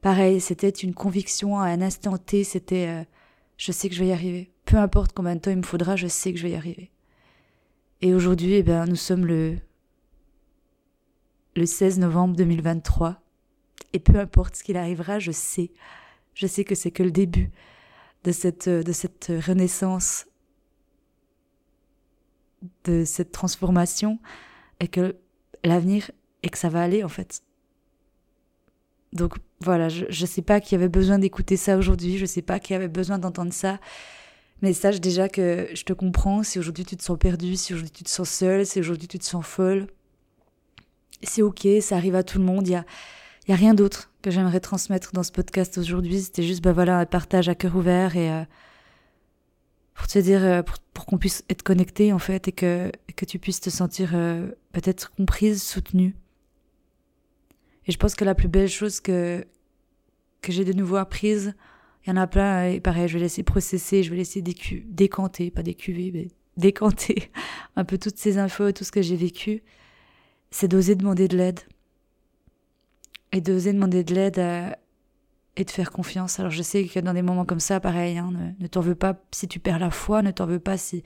pareil, 0.00 0.40
c'était 0.40 0.68
une 0.68 0.94
conviction 0.94 1.58
à 1.60 1.66
un 1.66 1.80
instant 1.80 2.18
T, 2.18 2.42
c'était 2.44 2.88
euh, 2.88 3.04
je 3.56 3.72
sais 3.72 3.88
que 3.88 3.94
je 3.94 4.00
vais 4.00 4.08
y 4.08 4.12
arriver. 4.12 4.50
Peu 4.68 4.76
importe 4.76 5.12
combien 5.14 5.34
de 5.34 5.40
temps 5.40 5.50
il 5.50 5.56
me 5.56 5.62
faudra, 5.62 5.96
je 5.96 6.08
sais 6.08 6.30
que 6.30 6.38
je 6.38 6.42
vais 6.42 6.50
y 6.50 6.54
arriver. 6.54 6.90
Et 8.02 8.12
aujourd'hui, 8.12 8.52
eh 8.52 8.62
ben, 8.62 8.84
nous 8.84 8.96
sommes 8.96 9.24
le, 9.24 9.56
le 11.56 11.64
16 11.64 11.98
novembre 12.00 12.36
2023. 12.36 13.18
Et 13.94 13.98
peu 13.98 14.18
importe 14.18 14.56
ce 14.56 14.62
qu'il 14.62 14.76
arrivera, 14.76 15.20
je 15.20 15.32
sais. 15.32 15.70
Je 16.34 16.46
sais 16.46 16.64
que 16.64 16.74
c'est 16.74 16.90
que 16.90 17.02
le 17.02 17.10
début 17.10 17.50
de 18.24 18.30
cette, 18.30 18.68
de 18.68 18.92
cette 18.92 19.32
renaissance, 19.46 20.26
de 22.84 23.06
cette 23.06 23.32
transformation, 23.32 24.18
et 24.80 24.88
que 24.88 25.16
l'avenir, 25.64 26.10
et 26.42 26.50
que 26.50 26.58
ça 26.58 26.68
va 26.68 26.82
aller 26.82 27.02
en 27.02 27.08
fait. 27.08 27.42
Donc 29.14 29.38
voilà, 29.60 29.88
je 29.88 30.04
ne 30.04 30.26
sais 30.26 30.42
pas 30.42 30.60
qui 30.60 30.74
avait 30.74 30.90
besoin 30.90 31.18
d'écouter 31.18 31.56
ça 31.56 31.78
aujourd'hui, 31.78 32.18
je 32.18 32.26
sais 32.26 32.42
pas 32.42 32.60
qui 32.60 32.74
avait 32.74 32.88
besoin 32.88 33.18
d'entendre 33.18 33.54
ça, 33.54 33.80
mais 34.62 34.72
sache 34.72 35.00
déjà 35.00 35.28
que 35.28 35.68
je 35.72 35.84
te 35.84 35.92
comprends 35.92 36.42
si 36.42 36.58
aujourd'hui 36.58 36.84
tu 36.84 36.96
te 36.96 37.02
sens 37.02 37.18
perdu, 37.18 37.56
si 37.56 37.74
aujourd'hui 37.74 37.92
tu 37.92 38.04
te 38.04 38.10
sens 38.10 38.28
seule, 38.28 38.66
si 38.66 38.80
aujourd'hui 38.80 39.08
tu 39.08 39.18
te 39.18 39.24
sens 39.24 39.44
folle. 39.44 39.86
C'est 41.22 41.42
ok, 41.42 41.66
ça 41.80 41.96
arrive 41.96 42.14
à 42.14 42.22
tout 42.22 42.38
le 42.38 42.44
monde, 42.44 42.66
il 42.66 42.72
y 42.72 42.76
a, 42.76 42.84
y 43.48 43.52
a 43.52 43.56
rien 43.56 43.74
d'autre 43.74 44.10
que 44.22 44.30
j'aimerais 44.30 44.60
transmettre 44.60 45.12
dans 45.12 45.22
ce 45.22 45.32
podcast 45.32 45.78
aujourd'hui, 45.78 46.20
c'était 46.20 46.42
juste 46.42 46.62
bah 46.62 46.72
voilà, 46.72 46.98
un 46.98 47.06
partage 47.06 47.48
à 47.48 47.54
cœur 47.54 47.76
ouvert 47.76 48.16
et 48.16 48.30
euh, 48.30 48.44
pour 49.94 50.06
te 50.06 50.18
dire, 50.18 50.44
euh, 50.44 50.62
pour, 50.62 51.06
qu'on 51.06 51.18
puisse 51.18 51.44
être 51.48 51.62
connecté 51.62 52.12
en 52.12 52.18
fait 52.18 52.48
et 52.48 52.52
que, 52.52 52.92
que 53.16 53.24
tu 53.24 53.38
puisses 53.38 53.60
te 53.60 53.70
sentir 53.70 54.10
euh, 54.14 54.50
peut-être 54.72 55.12
comprise, 55.14 55.62
soutenue. 55.62 56.14
Et 57.86 57.92
je 57.92 57.98
pense 57.98 58.14
que 58.14 58.24
la 58.24 58.34
plus 58.34 58.48
belle 58.48 58.68
chose 58.68 59.00
que, 59.00 59.44
que 60.40 60.52
j'ai 60.52 60.64
de 60.64 60.72
nouveau 60.72 60.96
apprise, 60.96 61.54
il 62.08 62.12
y 62.12 62.14
en 62.14 62.22
a 62.22 62.26
plein, 62.26 62.64
et 62.64 62.80
pareil, 62.80 63.06
je 63.06 63.18
vais 63.18 63.24
laisser 63.24 63.42
processer, 63.42 64.02
je 64.02 64.08
vais 64.08 64.16
laisser 64.16 64.40
décanter, 64.40 65.50
pas 65.50 65.62
décuver, 65.62 66.10
mais 66.10 66.28
décanter 66.56 67.30
un 67.76 67.84
peu 67.84 67.98
toutes 67.98 68.16
ces 68.16 68.38
infos, 68.38 68.72
tout 68.72 68.82
ce 68.82 68.90
que 68.90 69.02
j'ai 69.02 69.14
vécu, 69.14 69.62
c'est 70.50 70.68
d'oser 70.68 70.94
demander 70.94 71.28
de 71.28 71.36
l'aide. 71.36 71.60
Et 73.32 73.42
d'oser 73.42 73.74
demander 73.74 74.04
de 74.04 74.14
l'aide 74.14 74.38
euh, 74.38 74.70
et 75.56 75.66
de 75.66 75.70
faire 75.70 75.92
confiance. 75.92 76.40
Alors 76.40 76.50
je 76.50 76.62
sais 76.62 76.86
que 76.86 76.98
dans 76.98 77.12
des 77.12 77.20
moments 77.20 77.44
comme 77.44 77.60
ça, 77.60 77.78
pareil, 77.78 78.16
hein, 78.16 78.30
ne, 78.32 78.52
ne 78.58 78.66
t'en 78.68 78.80
veux 78.80 78.94
pas 78.94 79.22
si 79.30 79.46
tu 79.46 79.60
perds 79.60 79.78
la 79.78 79.90
foi, 79.90 80.22
ne 80.22 80.30
t'en 80.30 80.46
veux 80.46 80.60
pas 80.60 80.78
si, 80.78 81.04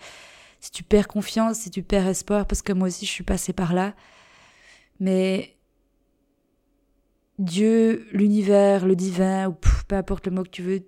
si 0.61 0.71
tu 0.71 0.85
perds 0.85 1.09
confiance, 1.09 1.59
si 1.59 1.71
tu 1.71 1.83
perds 1.83 2.07
espoir, 2.07 2.47
parce 2.47 2.63
que 2.63 2.73
moi 2.73 2.87
aussi 2.87 3.07
je 3.07 3.11
suis 3.11 3.25
passée 3.25 3.53
par 3.53 3.75
là. 3.75 3.97
Mais 5.01 5.57
Dieu, 7.41 8.07
l'univers, 8.13 8.87
le 8.87 8.95
divin, 8.95 9.49
ou 9.49 9.57
peu 9.89 9.97
importe 9.97 10.29
le 10.29 10.33
mot 10.33 10.45
que 10.45 10.51
tu 10.51 10.63
veux, 10.63 10.87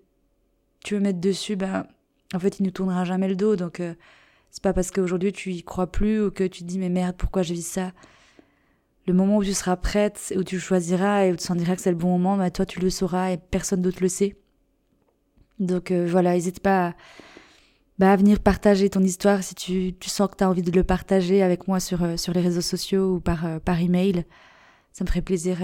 tu 0.85 0.95
veux 0.95 1.01
mettre 1.01 1.21
dessus, 1.21 1.57
ben, 1.57 1.87
en 2.33 2.39
fait, 2.39 2.61
il 2.61 2.63
nous 2.63 2.71
tournera 2.71 3.05
jamais 3.05 3.27
le 3.27 3.35
dos. 3.35 3.57
Donc, 3.57 3.81
euh, 3.81 3.95
c'est 4.51 4.63
pas 4.63 4.73
parce 4.73 4.93
qu'aujourd'hui 4.93 5.33
tu 5.33 5.51
y 5.51 5.65
crois 5.65 5.89
plus 5.89 6.23
ou 6.23 6.31
que 6.31 6.45
tu 6.45 6.63
te 6.63 6.69
dis, 6.69 6.79
mais 6.79 6.91
merde, 6.91 7.17
pourquoi 7.17 7.43
je 7.43 7.55
vis 7.55 7.67
ça? 7.67 7.93
Le 9.07 9.15
moment 9.15 9.39
où 9.39 9.45
tu 9.45 9.53
seras 9.53 9.77
prête, 9.77 10.33
où 10.37 10.45
tu 10.45 10.61
choisiras 10.61 11.25
et 11.25 11.33
où 11.33 11.37
tu 11.37 11.45
sentiras 11.45 11.75
que 11.75 11.83
c'est 11.83 11.91
le 11.91 11.97
bon 11.97 12.11
moment, 12.11 12.37
ben, 12.37 12.51
toi, 12.51 12.65
tu 12.65 12.79
le 12.79 12.91
sauras 12.91 13.33
et 13.33 13.39
personne 13.39 13.83
d'autre 13.83 13.99
le 14.01 14.09
sait. 14.09 14.37
Donc, 15.59 15.91
euh, 15.91 16.07
voilà, 16.09 16.35
n'hésite 16.35 16.61
pas 16.61 16.89
à, 16.89 16.95
bah, 17.99 18.13
à, 18.13 18.17
venir 18.17 18.41
partager 18.41 18.91
ton 18.91 19.03
histoire 19.03 19.43
si 19.43 19.55
tu, 19.55 19.95
sens 20.03 20.29
que 20.29 20.37
tu 20.37 20.45
as 20.45 20.51
envie 20.51 20.63
de 20.63 20.71
le 20.71 20.85
partager 20.85 21.43
avec 21.43 21.67
moi 21.67 21.81
sur, 21.81 22.03
euh, 22.03 22.17
sur 22.17 22.33
les 22.33 22.41
réseaux 22.41 22.61
sociaux 22.61 23.15
ou 23.17 23.21
par, 23.21 23.61
par 23.61 23.81
email. 23.81 24.25
Ça 24.93 25.05
me 25.05 25.09
ferait 25.09 25.23
plaisir 25.23 25.59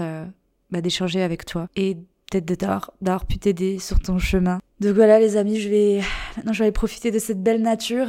d'échanger 0.71 1.21
avec 1.21 1.45
toi 1.45 1.67
et 1.77 1.95
peut-être 2.29 2.91
d'avoir 3.01 3.25
pu 3.25 3.37
t'aider 3.37 3.79
sur 3.79 3.99
ton 3.99 4.19
chemin. 4.19 4.59
Donc 4.81 4.95
voilà 4.95 5.19
les 5.19 5.37
amis, 5.37 5.59
je 5.59 5.69
vais 5.69 6.01
maintenant 6.35 6.53
je 6.53 6.63
vais 6.63 6.71
profiter 6.71 7.11
de 7.11 7.19
cette 7.19 7.43
belle 7.43 7.61
nature 7.61 8.07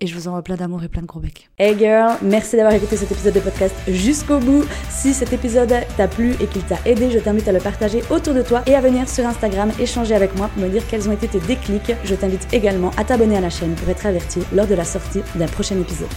et 0.00 0.08
je 0.08 0.14
vous 0.16 0.26
envoie 0.26 0.42
plein 0.42 0.56
d'amour 0.56 0.82
et 0.82 0.88
plein 0.88 1.02
de 1.02 1.06
gros 1.06 1.20
becs. 1.20 1.48
Hey 1.56 1.78
girl, 1.78 2.16
merci 2.20 2.56
d'avoir 2.56 2.74
écouté 2.74 2.96
cet 2.96 3.12
épisode 3.12 3.34
de 3.34 3.38
podcast 3.38 3.76
jusqu'au 3.86 4.40
bout. 4.40 4.64
Si 4.88 5.14
cet 5.14 5.32
épisode 5.32 5.72
t'a 5.96 6.08
plu 6.08 6.32
et 6.40 6.48
qu'il 6.48 6.62
t'a 6.62 6.78
aidé, 6.84 7.12
je 7.12 7.20
t'invite 7.20 7.46
à 7.46 7.52
le 7.52 7.60
partager 7.60 8.02
autour 8.10 8.34
de 8.34 8.42
toi 8.42 8.64
et 8.66 8.74
à 8.74 8.80
venir 8.80 9.08
sur 9.08 9.24
Instagram 9.24 9.70
échanger 9.78 10.16
avec 10.16 10.36
moi 10.36 10.48
pour 10.48 10.64
me 10.64 10.68
dire 10.68 10.82
quels 10.90 11.08
ont 11.08 11.12
été 11.12 11.28
tes 11.28 11.38
déclics. 11.38 11.92
Je 12.02 12.16
t'invite 12.16 12.52
également 12.52 12.90
à 12.96 13.04
t'abonner 13.04 13.36
à 13.36 13.40
la 13.40 13.50
chaîne 13.50 13.76
pour 13.76 13.88
être 13.88 14.04
averti 14.04 14.40
lors 14.52 14.66
de 14.66 14.74
la 14.74 14.84
sortie 14.84 15.20
d'un 15.36 15.46
prochain 15.46 15.78
épisode. 15.78 16.08